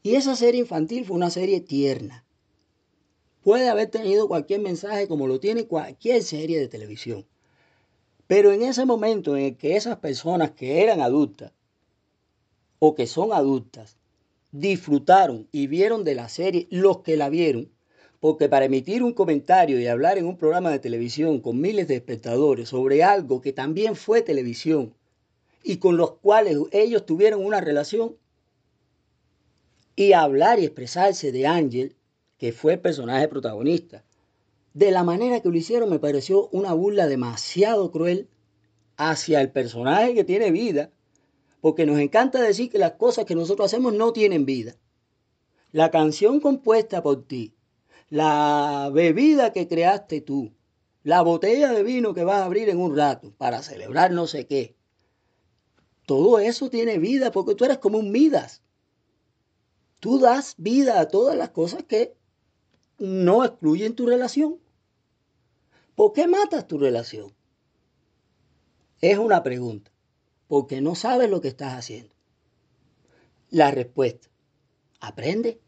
Y 0.03 0.15
esa 0.15 0.36
serie 0.36 0.62
infantil 0.62 1.05
fue 1.05 1.15
una 1.15 1.29
serie 1.29 1.62
tierna. 1.62 2.25
Puede 3.41 3.69
haber 3.69 3.89
tenido 3.89 4.27
cualquier 4.27 4.62
mensaje 4.62 5.07
como 5.07 5.27
lo 5.27 5.39
tiene 5.39 5.65
cualquier 5.65 6.23
serie 6.23 6.60
de 6.60 6.67
televisión. 6.67 7.25
Pero 8.27 8.51
en 8.51 8.63
ese 8.63 8.86
momento 8.86 9.36
en 9.36 9.43
el 9.43 9.57
que 9.57 9.75
esas 9.75 9.97
personas 9.97 10.51
que 10.51 10.84
eran 10.84 11.01
adultas 11.01 11.51
o 12.79 12.95
que 12.95 13.07
son 13.07 13.34
adultas 13.34 13.97
disfrutaron 14.51 15.47
y 15.51 15.67
vieron 15.67 16.03
de 16.03 16.15
la 16.15 16.29
serie, 16.29 16.67
los 16.69 16.99
que 16.99 17.17
la 17.17 17.29
vieron, 17.29 17.69
porque 18.21 18.47
para 18.47 18.65
emitir 18.65 19.03
un 19.03 19.13
comentario 19.13 19.79
y 19.79 19.88
hablar 19.88 20.17
en 20.17 20.27
un 20.27 20.38
programa 20.38 20.69
de 20.69 20.79
televisión 20.79 21.41
con 21.41 21.60
miles 21.60 21.88
de 21.89 21.95
espectadores 21.95 22.69
sobre 22.69 23.03
algo 23.03 23.41
que 23.41 23.51
también 23.51 23.95
fue 23.95 24.21
televisión 24.21 24.93
y 25.63 25.77
con 25.77 25.97
los 25.97 26.13
cuales 26.13 26.57
ellos 26.71 27.05
tuvieron 27.05 27.43
una 27.43 27.62
relación, 27.62 28.15
y 29.95 30.13
hablar 30.13 30.60
y 30.60 30.65
expresarse 30.65 31.31
de 31.31 31.45
Ángel, 31.45 31.95
que 32.38 32.53
fue 32.53 32.73
el 32.73 32.79
personaje 32.79 33.27
protagonista. 33.27 34.03
De 34.73 34.89
la 34.89 35.03
manera 35.03 35.41
que 35.41 35.49
lo 35.49 35.57
hicieron 35.57 35.89
me 35.89 35.99
pareció 35.99 36.47
una 36.49 36.73
burla 36.73 37.07
demasiado 37.07 37.91
cruel 37.91 38.29
hacia 38.97 39.41
el 39.41 39.51
personaje 39.51 40.13
que 40.13 40.23
tiene 40.23 40.49
vida, 40.49 40.91
porque 41.60 41.86
nos 41.86 41.99
encanta 41.99 42.41
decir 42.41 42.71
que 42.71 42.79
las 42.79 42.93
cosas 42.93 43.25
que 43.25 43.36
nosotros 43.36 43.65
hacemos 43.65 43.93
no 43.93 44.13
tienen 44.13 44.45
vida. 44.45 44.75
La 45.71 45.91
canción 45.91 46.39
compuesta 46.39 47.03
por 47.03 47.27
ti, 47.27 47.53
la 48.12 48.91
bebida 48.93 49.54
que 49.54 49.69
creaste 49.69 50.19
tú, 50.19 50.54
la 51.02 51.21
botella 51.21 51.71
de 51.71 51.82
vino 51.82 52.13
que 52.13 52.26
vas 52.26 52.41
a 52.41 52.45
abrir 52.45 52.67
en 52.67 52.78
un 52.78 52.95
rato 52.95 53.34
para 53.38 53.63
celebrar 53.63 54.12
no 54.12 54.28
sé 54.28 54.47
qué, 54.47 54.76
todo 56.06 56.39
eso 56.39 56.69
tiene 56.69 56.97
vida 56.97 57.32
porque 57.32 57.56
tú 57.56 57.63
eres 57.63 57.78
como 57.78 57.97
un 57.97 58.12
Midas. 58.12 58.62
Tú 60.02 60.19
das 60.19 60.56
vida 60.58 61.00
a 61.00 61.08
todas 61.08 61.38
las 61.38 61.52
cosas 61.52 61.84
que 61.84 62.13
no 62.97 63.45
excluyen 63.45 63.95
tu 63.95 64.06
relación. 64.06 64.60
¿Por 65.95 66.12
qué 66.12 66.28
matas 66.28 66.67
tu 66.67 66.80
relación? 66.80 67.34
Es 69.00 69.17
una 69.19 69.41
pregunta, 69.41 69.89
porque 70.50 70.82
no 70.82 70.95
sabes 70.95 71.30
lo 71.30 71.39
que 71.39 71.47
estás 71.47 71.76
haciendo. 71.76 72.13
La 73.50 73.71
respuesta, 73.71 74.28
aprende. 75.00 75.62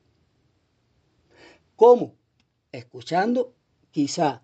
¿Cómo? 1.78 2.16
Escuchando, 2.74 3.54
quizá 3.92 4.44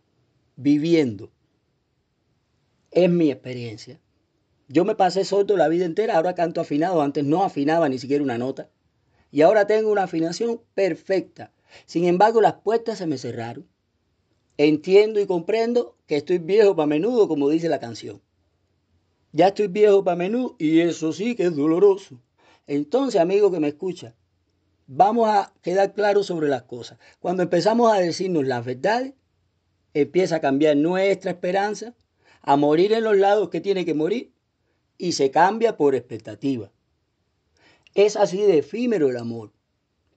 viviendo. 0.55 1.29
Es 2.91 3.09
mi 3.09 3.29
experiencia. 3.29 3.99
Yo 4.69 4.85
me 4.85 4.95
pasé 4.95 5.25
sordo 5.25 5.57
la 5.57 5.67
vida 5.67 5.83
entera, 5.83 6.15
ahora 6.15 6.35
canto 6.35 6.61
afinado, 6.61 7.01
antes 7.01 7.25
no 7.25 7.43
afinaba 7.43 7.89
ni 7.89 7.99
siquiera 7.99 8.23
una 8.23 8.37
nota 8.37 8.69
y 9.31 9.41
ahora 9.41 9.67
tengo 9.67 9.91
una 9.91 10.03
afinación 10.03 10.61
perfecta. 10.73 11.51
Sin 11.85 12.05
embargo, 12.05 12.41
las 12.41 12.53
puertas 12.55 12.97
se 12.97 13.07
me 13.07 13.17
cerraron. 13.17 13.67
Entiendo 14.57 15.19
y 15.19 15.25
comprendo 15.25 15.95
que 16.07 16.17
estoy 16.17 16.39
viejo 16.39 16.75
para 16.75 16.87
menudo, 16.87 17.27
como 17.27 17.49
dice 17.49 17.69
la 17.69 17.79
canción. 17.79 18.21
Ya 19.31 19.49
estoy 19.49 19.67
viejo 19.67 20.03
para 20.03 20.17
menudo 20.17 20.55
y 20.57 20.79
eso 20.79 21.13
sí 21.13 21.35
que 21.35 21.43
es 21.43 21.55
doloroso. 21.55 22.19
Entonces, 22.67 23.21
amigo 23.21 23.51
que 23.51 23.59
me 23.59 23.69
escucha, 23.69 24.15
vamos 24.91 25.29
a 25.29 25.53
quedar 25.61 25.93
claros 25.93 26.25
sobre 26.25 26.49
las 26.49 26.63
cosas. 26.63 26.97
Cuando 27.19 27.43
empezamos 27.43 27.93
a 27.93 27.99
decirnos 27.99 28.45
las 28.45 28.65
verdades, 28.65 29.13
empieza 29.93 30.37
a 30.37 30.41
cambiar 30.41 30.77
nuestra 30.77 31.31
esperanza, 31.31 31.95
a 32.41 32.55
morir 32.55 32.91
en 32.93 33.03
los 33.03 33.15
lados 33.15 33.49
que 33.49 33.61
tiene 33.61 33.85
que 33.85 33.93
morir 33.93 34.33
y 34.97 35.11
se 35.11 35.29
cambia 35.29 35.77
por 35.77 35.93
expectativa. 35.93 36.71
Es 37.93 38.15
así 38.15 38.41
de 38.41 38.57
efímero 38.57 39.09
el 39.09 39.17
amor, 39.17 39.51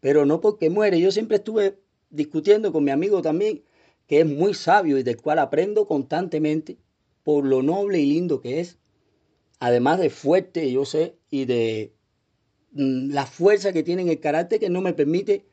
pero 0.01 0.25
no 0.25 0.41
porque 0.41 0.71
muere. 0.71 0.99
Yo 0.99 1.11
siempre 1.11 1.37
estuve 1.37 1.79
discutiendo 2.09 2.73
con 2.73 2.83
mi 2.83 2.93
amigo 2.93 3.21
también, 3.21 3.63
que 4.07 4.21
es 4.21 4.27
muy 4.27 4.55
sabio 4.55 4.97
y 4.97 5.03
del 5.03 5.21
cual 5.21 5.39
aprendo 5.39 5.87
constantemente 5.87 6.79
por 7.25 7.45
lo 7.45 7.63
noble 7.63 8.01
y 8.01 8.07
lindo 8.07 8.41
que 8.41 8.61
es, 8.61 8.79
además 9.61 10.01
de 10.01 10.09
fuerte, 10.09 10.73
yo 10.73 10.87
sé, 10.87 11.17
y 11.31 11.45
de 11.45 11.93
la 12.73 13.27
fuerza 13.27 13.73
que 13.73 13.83
tiene 13.83 14.03
en 14.03 14.09
el 14.09 14.21
carácter 14.21 14.61
que 14.61 14.71
no 14.71 14.81
me 14.81 14.95
permite 14.95 15.47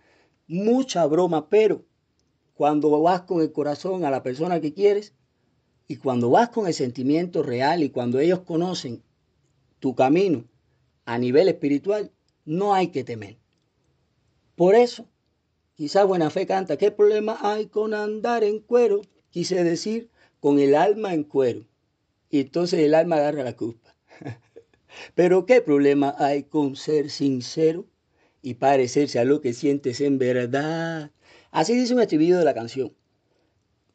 mucha 0.48 1.06
broma, 1.06 1.50
pero 1.50 1.86
cuando 2.54 2.90
vas 3.02 3.22
con 3.22 3.42
el 3.42 3.52
corazón 3.52 4.06
a 4.06 4.12
la 4.12 4.24
persona 4.24 4.60
que 4.60 4.74
quieres 4.74 5.14
y 5.88 5.98
cuando 5.98 6.30
vas 6.30 6.50
con 6.50 6.68
el 6.68 6.74
sentimiento 6.74 7.44
real 7.44 7.84
y 7.84 7.90
cuando 7.90 8.20
ellos 8.20 8.42
conocen 8.42 9.04
tu 9.80 9.96
camino 9.96 10.46
a 11.06 11.18
nivel 11.18 11.48
espiritual, 11.48 12.12
no 12.46 12.74
hay 12.74 12.90
que 12.90 13.04
temer. 13.04 13.38
Por 14.56 14.76
eso, 14.76 15.08
quizá 15.76 16.04
Buena 16.04 16.30
Fe 16.30 16.46
canta, 16.46 16.78
¿qué 16.78 16.92
problema 16.92 17.38
hay 17.42 17.68
con 17.68 17.94
andar 17.94 18.44
en 18.44 18.60
cuero? 18.60 19.02
Quise 19.30 19.64
decir, 19.64 20.10
con 20.40 20.60
el 20.60 20.76
alma 20.76 21.14
en 21.14 21.24
cuero. 21.24 21.66
Y 22.30 22.42
entonces 22.42 22.80
el 22.82 22.94
alma 22.94 23.18
agarra 23.18 23.44
la 23.44 23.56
culpa. 23.56 23.96
Pero 25.16 25.46
¿qué 25.46 25.62
problema 25.62 26.16
hay 26.18 26.44
con 26.44 26.76
ser 26.76 27.10
sincero 27.10 27.86
y 28.42 28.56
parecerse 28.56 29.20
a 29.20 29.26
lo 29.26 29.42
que 29.42 29.54
sientes 29.54 30.02
en 30.02 30.18
verdad? 30.18 31.12
Así 31.52 31.76
dice 31.76 31.94
un 31.94 32.02
estribillo 32.02 32.38
de 32.38 32.46
la 32.46 32.54
canción. 32.54 32.94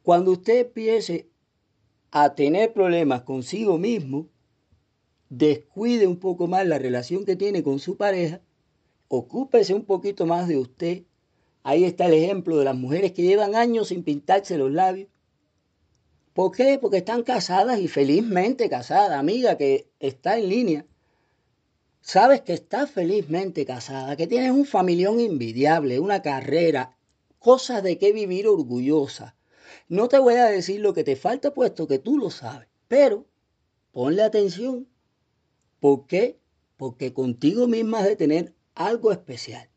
Cuando 0.02 0.32
usted 0.32 0.66
empiece 0.66 1.28
a 2.10 2.34
tener 2.34 2.72
problemas 2.72 3.22
consigo 3.22 3.78
mismo, 3.78 4.28
descuide 5.28 6.06
un 6.06 6.18
poco 6.18 6.46
más 6.46 6.66
la 6.66 6.78
relación 6.78 7.24
que 7.24 7.36
tiene 7.36 7.62
con 7.62 7.78
su 7.78 7.96
pareja, 7.96 8.40
ocúpese 9.08 9.74
un 9.74 9.84
poquito 9.84 10.26
más 10.26 10.46
de 10.46 10.58
usted. 10.58 11.04
Ahí 11.62 11.84
está 11.84 12.06
el 12.06 12.14
ejemplo 12.14 12.58
de 12.58 12.66
las 12.66 12.76
mujeres 12.76 13.12
que 13.12 13.22
llevan 13.22 13.54
años 13.54 13.88
sin 13.88 14.04
pintarse 14.04 14.58
los 14.58 14.70
labios. 14.70 15.08
¿Por 16.34 16.52
qué? 16.52 16.78
Porque 16.78 16.98
están 16.98 17.22
casadas 17.22 17.80
y 17.80 17.88
felizmente 17.88 18.68
casadas, 18.68 19.18
amiga 19.18 19.56
que 19.56 19.88
está 20.00 20.36
en 20.36 20.48
línea. 20.50 20.86
Sabes 22.02 22.42
que 22.42 22.52
estás 22.52 22.90
felizmente 22.90 23.64
casada, 23.64 24.16
que 24.16 24.26
tienes 24.26 24.50
un 24.50 24.66
familión 24.66 25.20
invidiable, 25.20 25.98
una 25.98 26.20
carrera, 26.20 26.98
cosas 27.38 27.82
de 27.82 27.96
qué 27.96 28.12
vivir 28.12 28.46
orgullosa. 28.46 29.36
No 29.88 30.08
te 30.08 30.18
voy 30.18 30.34
a 30.34 30.44
decir 30.44 30.80
lo 30.80 30.92
que 30.92 31.04
te 31.04 31.16
falta 31.16 31.54
puesto 31.54 31.86
que 31.86 31.98
tú 31.98 32.18
lo 32.18 32.30
sabes, 32.30 32.68
pero 32.88 33.24
ponle 33.92 34.22
atención 34.22 34.86
¿Por 35.84 36.06
qué? 36.06 36.38
Porque 36.78 37.12
contigo 37.12 37.66
misma 37.66 37.98
has 37.98 38.06
de 38.06 38.16
tener 38.16 38.54
algo 38.74 39.12
especial 39.12 39.68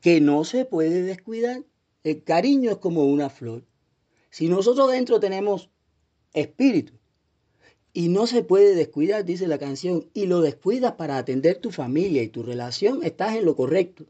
que 0.00 0.20
no 0.20 0.42
se 0.42 0.64
puede 0.64 1.02
descuidar. 1.02 1.62
El 2.02 2.24
cariño 2.24 2.72
es 2.72 2.78
como 2.78 3.04
una 3.04 3.30
flor. 3.30 3.64
Si 4.36 4.50
nosotros 4.50 4.90
dentro 4.90 5.18
tenemos 5.18 5.70
espíritu 6.34 6.92
y 7.94 8.10
no 8.10 8.26
se 8.26 8.42
puede 8.42 8.74
descuidar, 8.74 9.24
dice 9.24 9.48
la 9.48 9.56
canción, 9.56 10.10
y 10.12 10.26
lo 10.26 10.42
descuidas 10.42 10.92
para 10.92 11.16
atender 11.16 11.56
tu 11.56 11.70
familia 11.70 12.22
y 12.22 12.28
tu 12.28 12.42
relación, 12.42 13.02
estás 13.02 13.34
en 13.34 13.46
lo 13.46 13.56
correcto. 13.56 14.04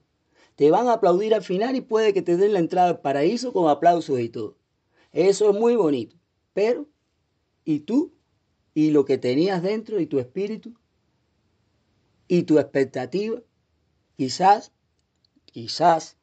Te 0.57 0.69
van 0.73 0.89
a 0.89 0.95
aplaudir 0.95 1.33
al 1.33 1.45
final 1.45 1.77
y 1.77 1.81
puede 1.81 2.12
que 2.12 2.23
te 2.23 2.37
den 2.37 2.55
la 2.55 2.59
entrada 2.59 2.89
al 2.89 3.01
paraíso 3.03 3.53
con 3.53 3.71
aplausos 3.71 4.19
y 4.19 4.29
todo. 4.29 4.57
Eso 5.12 5.51
es 5.51 5.57
muy 5.57 5.77
bonito. 5.77 6.17
Pero, 6.53 6.89
¿y 7.65 7.79
tú 7.79 8.12
y 8.75 8.91
lo 8.91 9.05
que 9.05 9.19
tenías 9.19 9.62
dentro 9.62 10.01
y 10.01 10.07
tu 10.07 10.19
espíritu 10.19 10.75
y 12.27 12.43
tu 12.43 12.59
expectativa, 12.59 13.41
quizás, 14.17 14.73
quizás, 15.45 16.17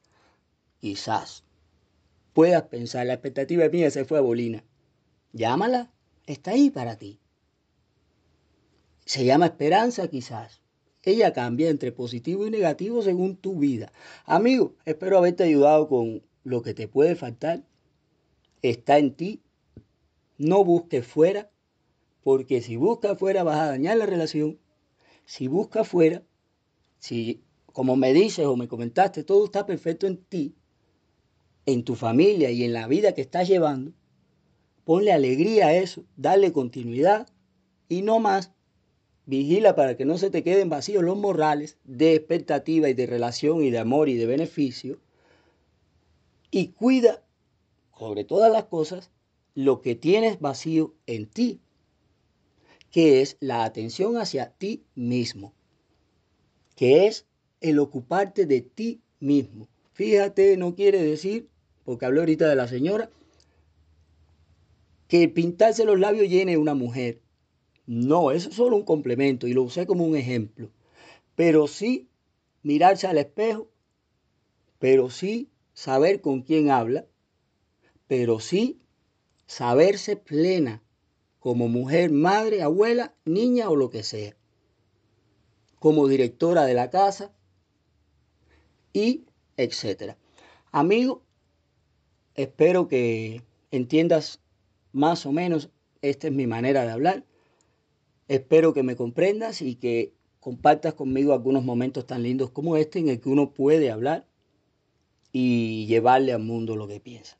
quizás 0.78 1.43
puedas 2.34 2.64
pensar, 2.64 3.06
la 3.06 3.14
expectativa 3.14 3.66
mía 3.70 3.90
se 3.90 4.04
fue 4.04 4.18
a 4.18 4.20
Bolina. 4.20 4.62
Llámala, 5.32 5.90
está 6.26 6.50
ahí 6.50 6.68
para 6.68 6.98
ti. 6.98 7.18
Se 9.06 9.24
llama 9.24 9.46
esperanza 9.46 10.08
quizás. 10.08 10.60
Ella 11.02 11.32
cambia 11.32 11.70
entre 11.70 11.92
positivo 11.92 12.46
y 12.46 12.50
negativo 12.50 13.00
según 13.02 13.36
tu 13.36 13.58
vida. 13.58 13.92
Amigo, 14.26 14.74
espero 14.84 15.18
haberte 15.18 15.44
ayudado 15.44 15.88
con 15.88 16.22
lo 16.42 16.62
que 16.62 16.74
te 16.74 16.88
puede 16.88 17.14
faltar. 17.14 17.62
Está 18.60 18.98
en 18.98 19.14
ti. 19.14 19.42
No 20.36 20.64
busques 20.64 21.06
fuera. 21.06 21.50
Porque 22.22 22.62
si 22.62 22.76
buscas 22.76 23.12
afuera 23.12 23.42
vas 23.42 23.60
a 23.60 23.66
dañar 23.66 23.96
la 23.96 24.06
relación. 24.06 24.58
Si 25.26 25.46
buscas 25.46 25.82
afuera, 25.82 26.22
si 26.98 27.44
como 27.74 27.96
me 27.96 28.12
dices 28.12 28.46
o 28.46 28.56
me 28.56 28.68
comentaste, 28.68 29.24
todo 29.24 29.44
está 29.44 29.66
perfecto 29.66 30.06
en 30.06 30.16
ti, 30.16 30.54
en 31.66 31.84
tu 31.84 31.94
familia 31.94 32.50
y 32.50 32.64
en 32.64 32.72
la 32.72 32.86
vida 32.86 33.14
que 33.14 33.22
estás 33.22 33.48
llevando, 33.48 33.92
ponle 34.84 35.12
alegría 35.12 35.68
a 35.68 35.74
eso, 35.74 36.04
dale 36.16 36.52
continuidad 36.52 37.28
y 37.88 38.02
no 38.02 38.18
más. 38.18 38.52
Vigila 39.26 39.74
para 39.74 39.96
que 39.96 40.04
no 40.04 40.18
se 40.18 40.30
te 40.30 40.42
queden 40.42 40.68
vacíos 40.68 41.02
los 41.02 41.16
morales 41.16 41.78
de 41.84 42.14
expectativa 42.14 42.90
y 42.90 42.94
de 42.94 43.06
relación 43.06 43.62
y 43.62 43.70
de 43.70 43.78
amor 43.78 44.10
y 44.10 44.14
de 44.14 44.26
beneficio. 44.26 44.98
Y 46.50 46.68
cuida, 46.68 47.22
sobre 47.98 48.24
todas 48.24 48.52
las 48.52 48.64
cosas, 48.64 49.10
lo 49.54 49.80
que 49.80 49.94
tienes 49.94 50.40
vacío 50.40 50.94
en 51.06 51.26
ti 51.26 51.60
que 52.94 53.22
es 53.22 53.36
la 53.40 53.64
atención 53.64 54.16
hacia 54.18 54.50
ti 54.52 54.84
mismo, 54.94 55.52
que 56.76 57.08
es 57.08 57.26
el 57.60 57.80
ocuparte 57.80 58.46
de 58.46 58.60
ti 58.60 59.02
mismo. 59.18 59.66
Fíjate, 59.94 60.56
no 60.56 60.76
quiere 60.76 61.02
decir, 61.02 61.48
porque 61.84 62.06
habló 62.06 62.20
ahorita 62.20 62.48
de 62.48 62.56
la 62.56 62.68
señora, 62.68 63.10
que 65.08 65.28
pintarse 65.28 65.84
los 65.84 66.00
labios 66.00 66.28
llene 66.28 66.56
una 66.56 66.74
mujer. 66.74 67.20
No, 67.86 68.30
eso 68.30 68.48
es 68.48 68.56
solo 68.56 68.76
un 68.76 68.84
complemento 68.84 69.46
y 69.46 69.52
lo 69.52 69.62
usé 69.62 69.86
como 69.86 70.04
un 70.04 70.16
ejemplo. 70.16 70.70
Pero 71.36 71.66
sí 71.66 72.08
mirarse 72.62 73.06
al 73.06 73.18
espejo, 73.18 73.70
pero 74.78 75.10
sí 75.10 75.50
saber 75.74 76.20
con 76.20 76.42
quién 76.42 76.70
habla, 76.70 77.06
pero 78.06 78.40
sí 78.40 78.80
saberse 79.46 80.16
plena 80.16 80.82
como 81.38 81.68
mujer, 81.68 82.10
madre, 82.10 82.62
abuela, 82.62 83.14
niña 83.26 83.68
o 83.68 83.76
lo 83.76 83.90
que 83.90 84.02
sea, 84.02 84.34
como 85.78 86.08
directora 86.08 86.64
de 86.64 86.72
la 86.72 86.88
casa 86.88 87.34
y 88.94 89.26
etcétera. 89.58 90.16
Amigo, 90.72 91.23
espero 92.34 92.88
que 92.88 93.42
entiendas 93.70 94.40
más 94.92 95.26
o 95.26 95.32
menos, 95.32 95.70
esta 96.02 96.28
es 96.28 96.32
mi 96.32 96.46
manera 96.46 96.84
de 96.84 96.92
hablar. 96.92 97.24
Espero 98.28 98.72
que 98.72 98.82
me 98.82 98.96
comprendas 98.96 99.62
y 99.62 99.74
que 99.76 100.12
compartas 100.40 100.94
conmigo 100.94 101.32
algunos 101.32 101.64
momentos 101.64 102.06
tan 102.06 102.22
lindos 102.22 102.50
como 102.50 102.76
este 102.76 102.98
en 102.98 103.08
el 103.08 103.20
que 103.20 103.28
uno 103.28 103.52
puede 103.52 103.90
hablar 103.90 104.26
y 105.32 105.86
llevarle 105.86 106.32
al 106.32 106.42
mundo 106.42 106.76
lo 106.76 106.86
que 106.86 107.00
piensa. 107.00 107.38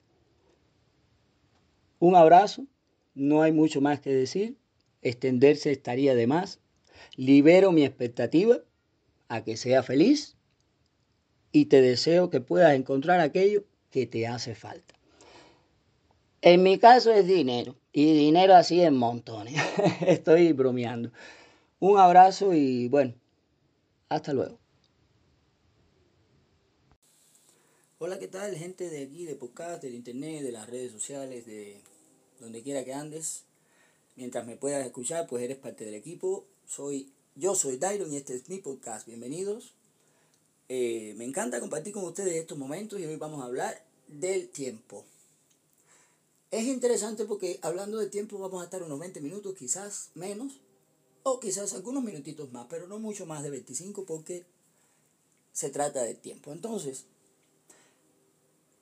Un 1.98 2.16
abrazo 2.16 2.66
no 3.14 3.42
hay 3.42 3.52
mucho 3.52 3.80
más 3.80 4.00
que 4.00 4.12
decir. 4.12 4.56
Extenderse 5.02 5.70
estaría 5.70 6.14
de 6.14 6.26
más. 6.26 6.60
Libero 7.16 7.72
mi 7.72 7.84
expectativa 7.84 8.58
a 9.28 9.44
que 9.44 9.56
sea 9.56 9.82
feliz 9.82 10.36
y 11.52 11.66
te 11.66 11.80
deseo 11.80 12.30
que 12.30 12.40
puedas 12.40 12.74
encontrar 12.74 13.20
aquello 13.20 13.64
que 13.94 14.08
te 14.08 14.26
hace 14.26 14.56
falta. 14.56 14.92
En 16.42 16.64
mi 16.64 16.80
caso 16.80 17.12
es 17.12 17.28
dinero 17.28 17.76
y 17.92 18.12
dinero 18.12 18.56
así 18.56 18.80
en 18.80 18.96
montones. 18.96 19.54
Estoy 20.04 20.52
bromeando. 20.52 21.12
Un 21.78 21.96
abrazo 22.00 22.54
y 22.54 22.88
bueno, 22.88 23.14
hasta 24.08 24.32
luego. 24.32 24.58
Hola, 28.00 28.18
¿qué 28.18 28.26
tal 28.26 28.56
gente 28.56 28.90
de 28.90 29.04
aquí, 29.04 29.26
de 29.26 29.36
podcast, 29.36 29.84
del 29.84 29.94
internet, 29.94 30.42
de 30.42 30.50
las 30.50 30.68
redes 30.68 30.90
sociales, 30.90 31.46
de 31.46 31.80
donde 32.40 32.64
quiera 32.64 32.84
que 32.84 32.94
andes. 32.94 33.44
Mientras 34.16 34.44
me 34.44 34.56
puedas 34.56 34.84
escuchar, 34.84 35.28
pues 35.28 35.44
eres 35.44 35.58
parte 35.58 35.84
del 35.84 35.94
equipo. 35.94 36.44
Soy, 36.66 37.12
yo 37.36 37.54
soy 37.54 37.76
Dairon 37.76 38.12
y 38.12 38.16
este 38.16 38.34
es 38.34 38.48
mi 38.48 38.58
podcast. 38.58 39.06
Bienvenidos. 39.06 39.72
Eh, 40.68 41.14
me 41.18 41.24
encanta 41.24 41.60
compartir 41.60 41.92
con 41.92 42.04
ustedes 42.04 42.34
estos 42.34 42.56
momentos 42.56 42.98
y 42.98 43.04
hoy 43.04 43.16
vamos 43.16 43.42
a 43.42 43.46
hablar 43.46 43.84
del 44.08 44.48
tiempo. 44.48 45.04
Es 46.50 46.64
interesante 46.64 47.26
porque 47.26 47.58
hablando 47.62 47.98
de 47.98 48.06
tiempo 48.06 48.38
vamos 48.38 48.62
a 48.62 48.64
estar 48.64 48.82
unos 48.82 48.98
20 48.98 49.20
minutos, 49.20 49.54
quizás 49.54 50.10
menos, 50.14 50.60
o 51.22 51.38
quizás 51.38 51.74
algunos 51.74 52.02
minutitos 52.02 52.50
más, 52.52 52.66
pero 52.70 52.86
no 52.86 52.98
mucho 52.98 53.26
más 53.26 53.42
de 53.42 53.50
25 53.50 54.04
porque 54.04 54.44
se 55.52 55.68
trata 55.68 56.02
de 56.02 56.14
tiempo. 56.14 56.52
Entonces, 56.52 57.04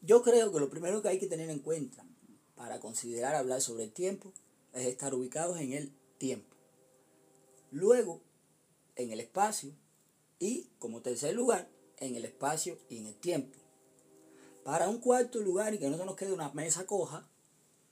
yo 0.03 0.23
creo 0.23 0.53
que 0.53 0.61
lo 0.61 0.71
primero 0.71 1.03
que 1.03 1.09
hay 1.09 1.19
que 1.19 1.27
tener 1.27 1.51
en 1.51 1.61
cuenta 1.61 2.05
para 2.55 2.79
considerar 2.79 3.35
hablar 3.35 3.61
sobre 3.61 3.85
el 3.85 3.93
tiempo 3.93 4.33
es 4.73 4.87
estar 4.87 5.15
ubicados 5.15 5.59
en 5.59 5.73
el 5.73 5.93
tiempo. 6.19 6.55
Luego, 7.71 8.21
en 8.95 9.11
el 9.11 9.21
espacio 9.21 9.73
y, 10.43 10.69
como 10.81 11.03
tercer 11.03 11.37
lugar, 11.37 11.69
en 11.99 12.17
el 12.17 12.25
espacio 12.25 12.77
y 12.89 12.99
en 12.99 13.07
el 13.07 13.15
tiempo. 13.15 13.57
Para 14.65 14.89
un 14.89 14.99
cuarto 14.99 15.39
lugar 15.39 15.73
y 15.73 15.79
que 15.79 15.89
no 15.89 15.97
se 15.97 16.05
nos 16.05 16.17
quede 16.17 16.33
una 16.33 16.51
mesa 16.51 16.85
coja, 16.85 17.29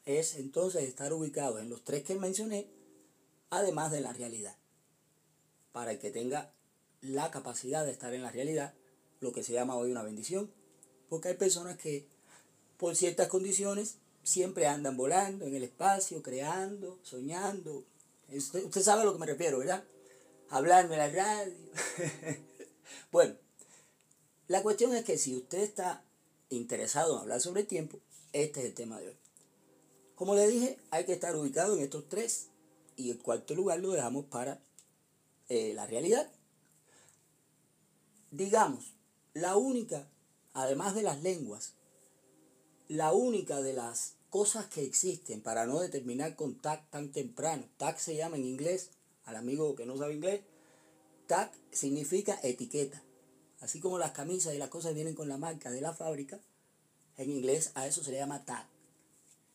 es 0.04 0.34
entonces 0.34 0.82
estar 0.82 1.12
ubicados 1.12 1.60
en 1.60 1.70
los 1.70 1.84
tres 1.84 2.02
que 2.02 2.16
mencioné, 2.16 2.68
además 3.50 3.92
de 3.92 4.00
la 4.00 4.12
realidad. 4.12 4.56
Para 5.70 5.92
el 5.92 6.00
que 6.00 6.10
tenga 6.10 6.52
la 7.02 7.30
capacidad 7.30 7.84
de 7.84 7.92
estar 7.92 8.12
en 8.14 8.22
la 8.22 8.32
realidad, 8.32 8.74
lo 9.20 9.30
que 9.32 9.44
se 9.44 9.52
llama 9.52 9.76
hoy 9.76 9.92
una 9.92 10.02
bendición. 10.02 10.50
Porque 11.08 11.28
hay 11.28 11.34
personas 11.34 11.78
que 11.78 12.08
por 12.78 12.96
ciertas 12.96 13.28
condiciones 13.28 13.98
siempre 14.24 14.66
andan 14.66 14.96
volando 14.96 15.44
en 15.44 15.54
el 15.54 15.62
espacio, 15.62 16.20
creando, 16.20 16.98
soñando. 17.04 17.84
Usted, 18.28 18.68
sabe 18.82 19.02
a 19.02 19.04
lo 19.04 19.12
que 19.12 19.20
me 19.20 19.26
refiero, 19.26 19.58
¿verdad? 19.58 19.84
Hablando 20.50 20.94
en 20.94 20.98
la 20.98 21.08
radio. 21.08 21.54
bueno, 23.12 23.36
la 24.48 24.62
cuestión 24.62 24.92
es 24.96 25.04
que 25.04 25.16
si 25.16 25.36
usted 25.36 25.60
está 25.60 26.02
interesado 26.48 27.14
en 27.14 27.20
hablar 27.20 27.40
sobre 27.40 27.60
el 27.60 27.68
tiempo, 27.68 28.00
este 28.32 28.60
es 28.60 28.66
el 28.66 28.74
tema 28.74 28.98
de 28.98 29.08
hoy. 29.08 29.16
Como 30.16 30.34
le 30.34 30.48
dije, 30.48 30.76
hay 30.90 31.04
que 31.04 31.12
estar 31.12 31.36
ubicado 31.36 31.76
en 31.76 31.84
estos 31.84 32.08
tres 32.08 32.48
y 32.96 33.10
el 33.10 33.18
cuarto 33.18 33.54
lugar 33.54 33.78
lo 33.78 33.92
dejamos 33.92 34.24
para 34.26 34.60
eh, 35.48 35.72
la 35.74 35.86
realidad. 35.86 36.28
Digamos, 38.32 38.92
la 39.34 39.56
única, 39.56 40.08
además 40.52 40.96
de 40.96 41.02
las 41.02 41.22
lenguas, 41.22 41.74
la 42.88 43.12
única 43.12 43.60
de 43.60 43.72
las 43.72 44.14
cosas 44.30 44.66
que 44.66 44.84
existen 44.84 45.42
para 45.42 45.64
no 45.66 45.78
determinar 45.78 46.34
con 46.34 46.56
tag 46.56 46.90
tan 46.90 47.12
temprano, 47.12 47.68
tag 47.76 48.00
se 48.00 48.16
llama 48.16 48.36
en 48.36 48.44
inglés, 48.44 48.90
al 49.30 49.36
amigo 49.36 49.74
que 49.74 49.86
no 49.86 49.96
sabe 49.96 50.14
inglés, 50.14 50.42
tag 51.26 51.52
significa 51.70 52.38
etiqueta. 52.42 53.02
Así 53.60 53.80
como 53.80 53.98
las 53.98 54.12
camisas 54.12 54.54
y 54.54 54.58
las 54.58 54.68
cosas 54.68 54.94
vienen 54.94 55.14
con 55.14 55.28
la 55.28 55.36
marca 55.36 55.70
de 55.70 55.80
la 55.80 55.94
fábrica, 55.94 56.40
en 57.16 57.30
inglés 57.30 57.72
a 57.74 57.86
eso 57.86 58.02
se 58.02 58.10
le 58.10 58.18
llama 58.18 58.44
tag. 58.44 58.66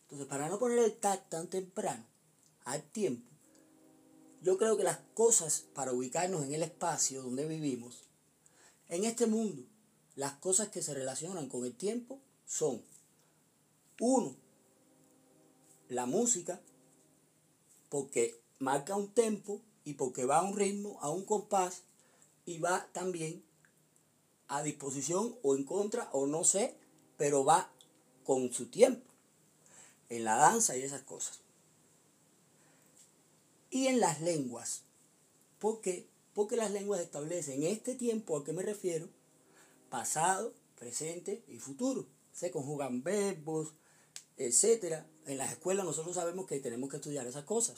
Entonces, 0.02 0.26
para 0.28 0.48
no 0.48 0.58
poner 0.58 0.78
el 0.78 0.96
tag 0.96 1.28
tan 1.28 1.48
temprano, 1.48 2.04
al 2.64 2.82
tiempo, 2.82 3.28
yo 4.42 4.58
creo 4.58 4.76
que 4.76 4.84
las 4.84 4.98
cosas 5.14 5.64
para 5.74 5.92
ubicarnos 5.92 6.44
en 6.44 6.54
el 6.54 6.62
espacio 6.62 7.22
donde 7.22 7.46
vivimos, 7.46 8.04
en 8.88 9.04
este 9.04 9.26
mundo, 9.26 9.64
las 10.14 10.34
cosas 10.34 10.68
que 10.68 10.82
se 10.82 10.94
relacionan 10.94 11.48
con 11.48 11.64
el 11.64 11.74
tiempo 11.74 12.20
son, 12.46 12.82
uno, 13.98 14.36
la 15.88 16.06
música, 16.06 16.60
porque 17.88 18.40
marca 18.58 18.96
un 18.96 19.12
tempo 19.12 19.60
y 19.84 19.94
porque 19.94 20.24
va 20.24 20.38
a 20.38 20.42
un 20.42 20.56
ritmo, 20.56 20.98
a 21.00 21.10
un 21.10 21.24
compás, 21.24 21.82
y 22.44 22.58
va 22.58 22.88
también 22.92 23.44
a 24.48 24.62
disposición 24.62 25.36
o 25.42 25.56
en 25.56 25.64
contra, 25.64 26.08
o 26.12 26.26
no 26.26 26.44
sé, 26.44 26.76
pero 27.16 27.44
va 27.44 27.70
con 28.24 28.52
su 28.52 28.66
tiempo, 28.66 29.04
en 30.08 30.24
la 30.24 30.36
danza 30.36 30.76
y 30.76 30.82
esas 30.82 31.02
cosas. 31.02 31.40
Y 33.70 33.88
en 33.88 34.00
las 34.00 34.20
lenguas, 34.20 34.82
¿por 35.58 35.80
qué? 35.80 36.08
Porque 36.34 36.56
las 36.56 36.70
lenguas 36.70 37.00
establecen 37.00 37.62
este 37.64 37.94
tiempo 37.94 38.36
a 38.36 38.44
que 38.44 38.52
me 38.52 38.62
refiero, 38.62 39.08
pasado, 39.90 40.52
presente 40.78 41.42
y 41.48 41.58
futuro. 41.58 42.06
Se 42.32 42.50
conjugan 42.50 43.02
verbos, 43.02 43.72
etc. 44.36 45.04
En 45.26 45.38
las 45.38 45.52
escuelas 45.52 45.84
nosotros 45.84 46.14
sabemos 46.14 46.46
que 46.46 46.60
tenemos 46.60 46.90
que 46.90 46.96
estudiar 46.96 47.26
esas 47.26 47.44
cosas. 47.44 47.76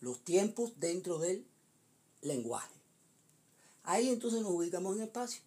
Los 0.00 0.24
tiempos 0.24 0.72
dentro 0.78 1.18
del 1.18 1.46
lenguaje. 2.22 2.74
Ahí 3.82 4.08
entonces 4.08 4.42
nos 4.42 4.52
ubicamos 4.52 4.96
en 4.96 5.02
espacio 5.02 5.42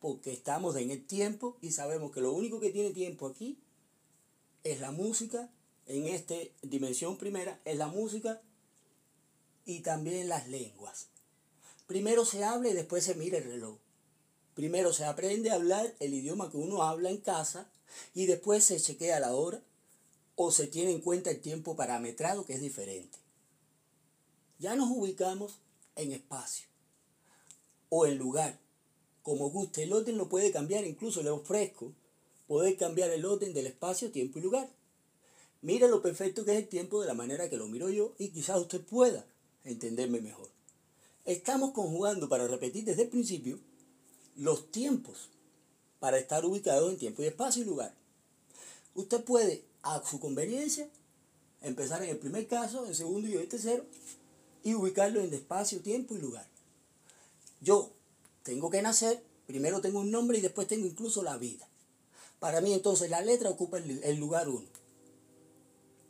porque 0.00 0.32
estamos 0.32 0.76
en 0.76 0.90
el 0.90 1.04
tiempo 1.06 1.56
y 1.60 1.72
sabemos 1.72 2.10
que 2.10 2.22
lo 2.22 2.32
único 2.32 2.58
que 2.58 2.70
tiene 2.70 2.90
tiempo 2.90 3.26
aquí 3.26 3.58
es 4.64 4.80
la 4.80 4.90
música, 4.90 5.50
en 5.86 6.06
esta 6.06 6.34
dimensión 6.62 7.16
primera, 7.16 7.60
es 7.64 7.76
la 7.76 7.86
música 7.86 8.40
y 9.64 9.80
también 9.80 10.28
las 10.28 10.48
lenguas. 10.48 11.08
Primero 11.86 12.24
se 12.24 12.44
habla 12.44 12.70
y 12.70 12.72
después 12.72 13.04
se 13.04 13.14
mira 13.14 13.38
el 13.38 13.44
reloj. 13.44 13.78
Primero 14.54 14.92
se 14.92 15.04
aprende 15.04 15.50
a 15.50 15.54
hablar 15.54 15.94
el 16.00 16.14
idioma 16.14 16.50
que 16.50 16.56
uno 16.56 16.82
habla 16.82 17.10
en 17.10 17.18
casa 17.18 17.70
y 18.14 18.26
después 18.26 18.64
se 18.64 18.80
chequea 18.80 19.20
la 19.20 19.34
hora 19.34 19.62
o 20.42 20.50
se 20.50 20.66
tiene 20.68 20.90
en 20.92 21.02
cuenta 21.02 21.30
el 21.30 21.42
tiempo 21.42 21.76
parametrado 21.76 22.46
que 22.46 22.54
es 22.54 22.62
diferente. 22.62 23.18
Ya 24.58 24.74
nos 24.74 24.88
ubicamos 24.90 25.58
en 25.96 26.12
espacio 26.12 26.66
o 27.90 28.06
en 28.06 28.16
lugar 28.16 28.58
como 29.22 29.50
guste. 29.50 29.82
El 29.82 29.92
orden 29.92 30.16
lo 30.16 30.30
puede 30.30 30.50
cambiar, 30.50 30.86
incluso 30.86 31.22
le 31.22 31.28
ofrezco 31.28 31.92
poder 32.48 32.78
cambiar 32.78 33.10
el 33.10 33.26
orden 33.26 33.52
del 33.52 33.66
espacio, 33.66 34.12
tiempo 34.12 34.38
y 34.38 34.42
lugar. 34.42 34.70
Mira 35.60 35.88
lo 35.88 36.00
perfecto 36.00 36.42
que 36.46 36.52
es 36.52 36.58
el 36.58 36.68
tiempo 36.68 37.02
de 37.02 37.08
la 37.08 37.12
manera 37.12 37.50
que 37.50 37.58
lo 37.58 37.68
miro 37.68 37.90
yo 37.90 38.14
y 38.16 38.30
quizás 38.30 38.58
usted 38.58 38.80
pueda 38.80 39.26
entenderme 39.64 40.22
mejor. 40.22 40.48
Estamos 41.26 41.72
conjugando, 41.72 42.30
para 42.30 42.48
repetir 42.48 42.86
desde 42.86 43.02
el 43.02 43.08
principio, 43.10 43.58
los 44.36 44.70
tiempos 44.70 45.28
para 45.98 46.16
estar 46.16 46.46
ubicados 46.46 46.90
en 46.90 46.98
tiempo 46.98 47.22
y 47.22 47.26
espacio 47.26 47.62
y 47.62 47.66
lugar. 47.66 47.94
Usted 48.94 49.22
puede, 49.22 49.69
a 49.82 50.02
su 50.04 50.20
conveniencia, 50.20 50.88
empezar 51.62 52.02
en 52.02 52.10
el 52.10 52.18
primer 52.18 52.46
caso, 52.46 52.84
en 52.84 52.90
el 52.90 52.96
segundo 52.96 53.28
y 53.28 53.34
el 53.34 53.48
tercero, 53.48 53.84
y 54.62 54.74
ubicarlo 54.74 55.20
en 55.20 55.32
espacio, 55.32 55.80
tiempo 55.80 56.14
y 56.14 56.20
lugar. 56.20 56.46
Yo, 57.60 57.92
tengo 58.42 58.70
que 58.70 58.82
nacer, 58.82 59.22
primero 59.46 59.80
tengo 59.80 60.00
un 60.00 60.10
nombre 60.10 60.38
y 60.38 60.40
después 60.40 60.66
tengo 60.66 60.86
incluso 60.86 61.22
la 61.22 61.36
vida. 61.36 61.68
Para 62.38 62.60
mí 62.60 62.72
entonces 62.72 63.10
la 63.10 63.20
letra 63.20 63.50
ocupa 63.50 63.78
el, 63.78 64.16
lugar 64.16 64.48
uno. 64.48 64.66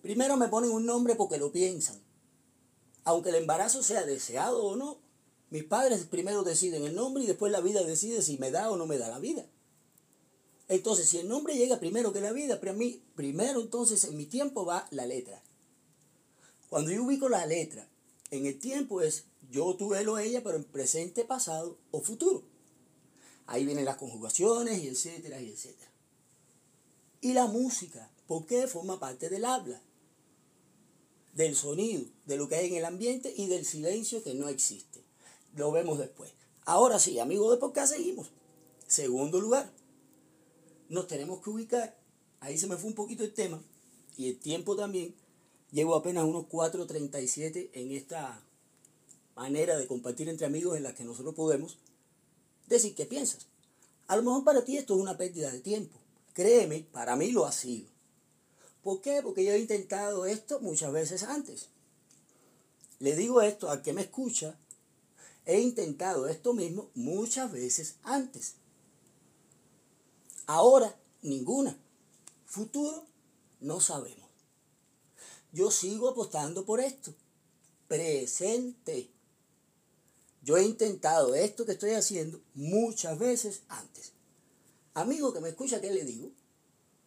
Primero 0.02 0.37
me 0.37 0.48
ponen 0.48 0.70
un 0.70 0.87
nombre 0.87 1.16
porque 1.16 1.38
lo 1.38 1.50
piensan. 1.50 2.00
Aunque 3.04 3.30
el 3.30 3.35
embarazo 3.37 3.83
sea 3.83 4.04
deseado 4.04 4.64
o 4.64 4.76
no, 4.76 4.98
mis 5.50 5.64
padres 5.64 6.04
primero 6.04 6.44
deciden 6.44 6.85
el 6.85 6.94
nombre 6.94 7.24
y 7.24 7.26
después 7.26 7.50
la 7.50 7.61
vida 7.61 7.83
decide 7.83 8.22
si 8.22 8.38
me 8.38 8.52
da 8.52 8.70
o 8.70 8.76
no 8.76 8.87
me 8.87 8.98
da 8.98 9.09
la 9.09 9.18
vida. 9.18 9.44
Entonces, 10.70 11.09
si 11.09 11.18
el 11.18 11.28
nombre 11.28 11.56
llega 11.56 11.80
primero 11.80 12.12
que 12.12 12.20
la 12.20 12.30
vida, 12.30 12.61
primero 12.61 13.61
entonces 13.61 14.04
en 14.04 14.16
mi 14.16 14.26
tiempo 14.26 14.64
va 14.64 14.87
la 14.92 15.04
letra. 15.04 15.42
Cuando 16.68 16.92
yo 16.92 17.02
ubico 17.02 17.28
la 17.28 17.44
letra 17.44 17.88
en 18.30 18.46
el 18.46 18.56
tiempo 18.61 19.02
es 19.02 19.24
yo, 19.50 19.74
tuve 19.74 20.04
lo 20.04 20.16
ella, 20.16 20.44
pero 20.44 20.56
en 20.56 20.62
presente, 20.62 21.24
pasado 21.24 21.76
o 21.90 22.00
futuro. 22.00 22.44
Ahí 23.46 23.64
vienen 23.64 23.85
las 23.85 23.96
conjugaciones 23.96 24.78
y 24.78 24.87
etcétera 24.87 25.40
y 25.40 25.50
etcétera. 25.50 25.90
Y 27.20 27.33
la 27.33 27.46
música, 27.46 28.09
¿por 28.28 28.46
qué? 28.46 28.68
Forma 28.68 29.00
parte 29.00 29.28
del 29.28 29.46
habla, 29.46 29.83
del 31.35 31.56
sonido, 31.56 32.04
de 32.26 32.37
lo 32.37 32.48
que 32.48 32.54
hay 32.54 32.68
en 32.68 32.76
el 32.76 32.85
ambiente 32.85 33.35
y 33.37 33.48
del 33.48 33.64
silencio 33.64 34.22
que 34.22 34.35
no 34.35 34.48
existe. 34.48 35.02
Lo 35.56 35.72
vemos 35.72 35.98
después. 35.98 36.30
Ahora 36.64 37.00
sí, 37.00 37.18
amigos 37.18 37.50
de 37.50 37.56
podcast, 37.56 37.92
seguimos. 37.92 38.30
Segundo 38.87 39.40
lugar, 39.40 39.80
nos 40.90 41.07
tenemos 41.07 41.40
que 41.40 41.48
ubicar. 41.48 41.96
Ahí 42.40 42.59
se 42.59 42.66
me 42.66 42.76
fue 42.76 42.90
un 42.90 42.94
poquito 42.94 43.24
el 43.24 43.33
tema 43.33 43.62
y 44.18 44.29
el 44.29 44.38
tiempo 44.38 44.76
también. 44.76 45.14
Llevo 45.72 45.94
apenas 45.94 46.24
unos 46.24 46.46
4.37 46.46 47.70
en 47.72 47.92
esta 47.92 48.42
manera 49.37 49.79
de 49.79 49.87
compartir 49.87 50.29
entre 50.29 50.46
amigos 50.46 50.76
en 50.76 50.83
la 50.83 50.94
que 50.94 51.05
nosotros 51.05 51.35
podemos 51.35 51.79
decir 52.66 52.94
qué 52.94 53.07
piensas. 53.07 53.46
A 54.09 54.16
lo 54.16 54.22
mejor 54.22 54.44
para 54.44 54.64
ti 54.64 54.76
esto 54.76 54.94
es 54.94 55.00
una 55.00 55.16
pérdida 55.16 55.50
de 55.53 55.61
tiempo. 55.61 55.96
Créeme, 56.35 56.87
para 56.92 57.15
mí 57.17 57.31
lo 57.31 57.46
ha 57.46 57.52
sido. 57.52 57.87
¿Por 58.83 59.00
qué? 59.00 59.21
Porque 59.23 59.44
yo 59.44 59.52
he 59.52 59.58
intentado 59.58 60.27
esto 60.27 60.58
muchas 60.60 60.92
veces 60.92 61.23
antes. 61.23 61.69
Le 62.98 63.15
digo 63.15 63.42
esto 63.42 63.71
al 63.71 63.83
que 63.83 63.92
me 63.92 64.02
escucha. 64.02 64.58
He 65.46 65.60
intentado 65.60 66.27
esto 66.27 66.52
mismo 66.52 66.90
muchas 66.94 67.52
veces 67.52 67.96
antes. 68.02 68.54
Ahora, 70.53 70.92
ninguna. 71.23 71.79
Futuro, 72.44 73.07
no 73.61 73.81
sabemos. 73.81 74.29
Yo 75.53 75.71
sigo 75.71 76.09
apostando 76.09 76.65
por 76.65 76.81
esto. 76.81 77.15
Presente. 77.87 79.13
Yo 80.42 80.57
he 80.57 80.65
intentado 80.65 81.37
esto 81.37 81.65
que 81.65 81.71
estoy 81.71 81.92
haciendo 81.92 82.42
muchas 82.55 83.17
veces 83.17 83.63
antes. 83.69 84.11
Amigo 84.92 85.33
que 85.33 85.38
me 85.38 85.51
escucha, 85.51 85.81
¿qué 85.81 85.92
le 85.92 86.05
digo? 86.05 86.33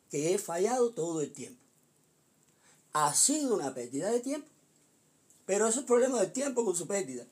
Que 0.09 0.33
he 0.33 0.37
fallado 0.37 0.91
todo 0.91 1.19
el 1.19 1.33
tiempo. 1.33 1.61
Ha 2.93 3.13
sido 3.13 3.55
una 3.55 3.73
pérdida 3.73 4.09
de 4.09 4.21
tiempo. 4.21 4.47
Pero 5.45 5.67
eso 5.67 5.81
es 5.81 5.85
problema 5.85 6.21
del 6.21 6.31
tiempo 6.31 6.63
con 6.63 6.77
su 6.77 6.87
pérdida. 6.87 7.27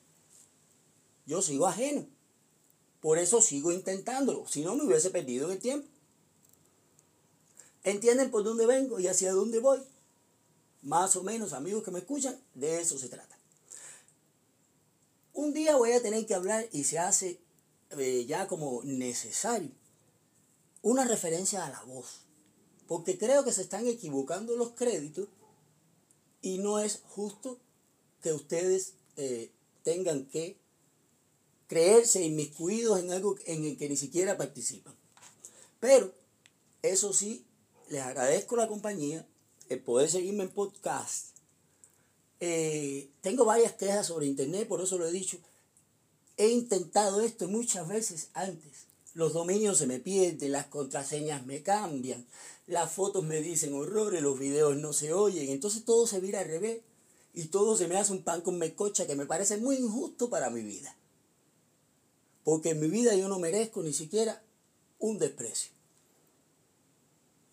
Yo 1.26 1.42
sigo 1.42 1.68
ajeno. 1.68 2.06
Por 3.00 3.18
eso 3.18 3.42
sigo 3.42 3.72
intentándolo. 3.72 4.46
Si 4.50 4.62
no, 4.62 4.76
me 4.76 4.84
hubiese 4.84 5.10
perdido 5.10 5.50
el 5.50 5.60
tiempo. 5.60 5.88
¿Entienden 7.84 8.32
por 8.32 8.44
dónde 8.44 8.66
vengo 8.66 9.00
y 9.00 9.08
hacia 9.08 9.34
dónde 9.34 9.60
voy? 9.60 9.80
Más 10.84 11.16
o 11.16 11.24
menos, 11.24 11.54
amigos 11.54 11.84
que 11.84 11.92
me 11.92 12.00
escuchan, 12.00 12.40
de 12.54 12.80
eso 12.82 12.98
se 12.98 13.10
trata. 13.10 13.38
Un 15.34 15.54
día 15.54 15.76
voy 15.76 15.92
a 15.94 16.02
tener 16.02 16.26
que 16.26 16.36
hablar 16.36 16.68
y 16.72 16.84
se 16.84 17.00
hace 17.00 17.40
eh, 17.92 18.26
ya 18.28 18.48
como 18.48 18.82
necesario 18.84 19.72
una 20.82 21.06
referencia 21.06 21.66
a 21.66 21.70
la 21.70 21.82
voz, 21.84 22.22
porque 22.88 23.18
creo 23.18 23.44
que 23.44 23.54
se 23.54 23.62
están 23.62 23.88
equivocando 23.88 24.56
los 24.56 24.72
créditos 24.72 25.28
y 26.42 26.58
no 26.58 26.80
es 26.80 27.02
justo 27.08 27.60
que 28.22 28.34
ustedes 28.34 28.94
eh, 29.16 29.52
tengan 29.84 30.26
que 30.26 30.58
creerse 31.68 32.24
inmiscuidos 32.24 33.00
en 33.00 33.12
algo 33.12 33.36
en 33.46 33.64
el 33.66 33.78
que 33.78 33.90
ni 33.90 33.96
siquiera 33.96 34.38
participan. 34.38 34.96
Pero, 35.80 36.14
eso 36.82 37.14
sí, 37.14 37.46
les 37.92 38.02
agradezco 38.02 38.56
la 38.56 38.70
compañía, 38.70 39.28
el 39.68 39.82
poder 39.82 40.10
seguirme 40.10 40.44
en 40.44 40.50
podcast. 40.50 41.36
Eh, 42.40 43.10
tengo 43.20 43.44
varias 43.44 43.74
quejas 43.74 44.08
sobre 44.08 44.28
internet, 44.28 44.66
por 44.66 44.82
eso 44.82 44.98
lo 44.98 45.06
he 45.06 45.12
dicho. 45.12 45.38
He 46.38 46.48
intentado 46.48 47.20
esto 47.20 47.50
muchas 47.50 47.90
veces 47.90 48.30
antes. 48.34 48.86
Los 49.14 49.34
dominios 49.34 49.78
se 49.78 49.88
me 49.88 50.00
pierden, 50.00 50.54
las 50.54 50.68
contraseñas 50.68 51.46
me 51.46 51.64
cambian, 51.64 52.26
las 52.66 52.90
fotos 52.90 53.26
me 53.26 53.42
dicen 53.42 53.74
horrores, 53.74 54.22
los 54.22 54.40
videos 54.40 54.78
no 54.78 54.94
se 54.94 55.12
oyen, 55.12 55.50
entonces 55.50 55.84
todo 55.84 56.08
se 56.08 56.22
vira 56.22 56.40
al 56.40 56.48
revés 56.48 56.80
y 57.34 57.48
todo 57.48 57.76
se 57.76 57.90
me 57.90 57.98
hace 57.98 58.14
un 58.14 58.24
pan 58.24 58.40
con 58.40 58.58
mecocha 58.58 59.06
que 59.06 59.18
me 59.18 59.26
parece 59.26 59.58
muy 59.58 59.76
injusto 59.76 60.30
para 60.30 60.50
mi 60.50 60.62
vida. 60.62 60.96
Porque 62.46 62.70
en 62.70 62.80
mi 62.80 62.88
vida 62.88 63.16
yo 63.16 63.28
no 63.28 63.38
merezco 63.38 63.84
ni 63.84 63.92
siquiera 63.92 64.42
un 64.98 65.20
desprecio. 65.20 65.81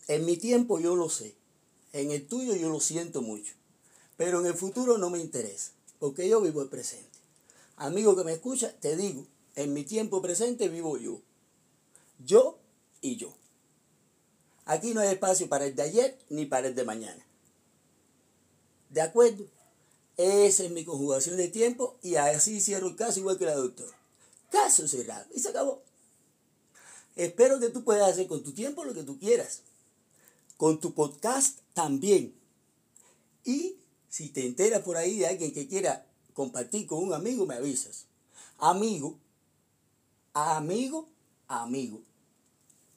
En 0.09 0.25
mi 0.25 0.39
tiempo 0.39 0.81
yo 0.81 0.97
lo 0.97 1.11
sé, 1.11 1.35
en 1.93 2.11
el 2.11 2.27
tuyo 2.27 2.57
yo 2.57 2.71
lo 2.71 2.81
siento 2.81 3.21
mucho, 3.21 3.55
pero 4.17 4.41
en 4.41 4.47
el 4.47 4.55
futuro 4.55 4.97
no 4.97 5.11
me 5.11 5.19
interesa, 5.19 5.73
porque 5.99 6.29
yo 6.29 6.41
vivo 6.41 6.63
el 6.63 6.69
presente. 6.69 7.19
Amigo 7.77 8.17
que 8.17 8.25
me 8.25 8.33
escucha, 8.33 8.73
te 8.81 8.97
digo, 8.97 9.27
en 9.55 9.75
mi 9.75 9.85
tiempo 9.85 10.23
presente 10.23 10.69
vivo 10.69 10.97
yo. 10.97 11.21
Yo 12.25 12.59
y 13.03 13.17
yo. 13.17 13.35
Aquí 14.65 14.95
no 14.95 15.01
hay 15.01 15.09
espacio 15.09 15.49
para 15.49 15.67
el 15.67 15.77
de 15.77 15.83
ayer 15.83 16.19
ni 16.31 16.47
para 16.47 16.69
el 16.69 16.75
de 16.75 16.85
mañana. 16.85 17.25
¿De 18.89 19.03
acuerdo? 19.03 19.45
Esa 20.17 20.65
es 20.65 20.71
mi 20.71 20.85
conjugación 20.85 21.37
de 21.37 21.49
tiempo 21.49 21.97
y 22.03 22.17
así 22.17 22.61
cierro 22.61 22.89
el 22.89 22.97
caso 22.97 23.21
igual 23.21 23.39
que 23.39 23.45
la 23.45 23.55
doctora. 23.55 23.97
Caso 24.51 24.89
cerrado. 24.89 25.27
Y 25.35 25.41
se 25.41 25.51
acabó. 25.51 25.83
Espero 27.15 27.61
que 27.61 27.69
tú 27.69 27.85
puedas 27.85 28.11
hacer 28.11 28.27
con 28.27 28.43
tu 28.43 28.53
tiempo 28.53 28.85
lo 28.85 28.95
que 28.95 29.03
tú 29.03 29.19
quieras. 29.19 29.63
Con 30.59 30.79
tu 30.79 30.93
podcast 30.93 31.61
también. 31.73 32.35
Y 33.47 33.77
si 34.11 34.29
te 34.29 34.45
enteras 34.45 34.83
por 34.83 34.99
ahí 34.99 35.21
de 35.21 35.29
alguien 35.29 35.55
que 35.55 35.67
quiera 35.67 36.05
compartir 36.35 36.87
con 36.87 37.03
un 37.03 37.15
amigo, 37.15 37.47
me 37.47 37.55
avisas. 37.55 38.05
Amigo, 38.59 39.17
amigo, 40.35 41.09
amigo. 41.47 42.03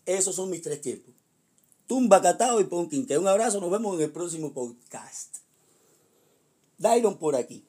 Esos 0.05 0.35
son 0.35 0.49
mis 0.49 0.61
tres 0.61 0.81
tiempos. 0.81 1.13
Tumba, 1.87 2.21
Catao 2.21 2.59
y 2.59 2.65
Ponkin. 2.65 3.05
Que 3.05 3.17
un 3.17 3.27
abrazo, 3.27 3.61
nos 3.61 3.71
vemos 3.71 3.95
en 3.95 4.01
el 4.01 4.11
próximo 4.11 4.51
podcast. 4.51 5.37
Dairon 6.77 7.17
por 7.17 7.35
aquí. 7.35 7.63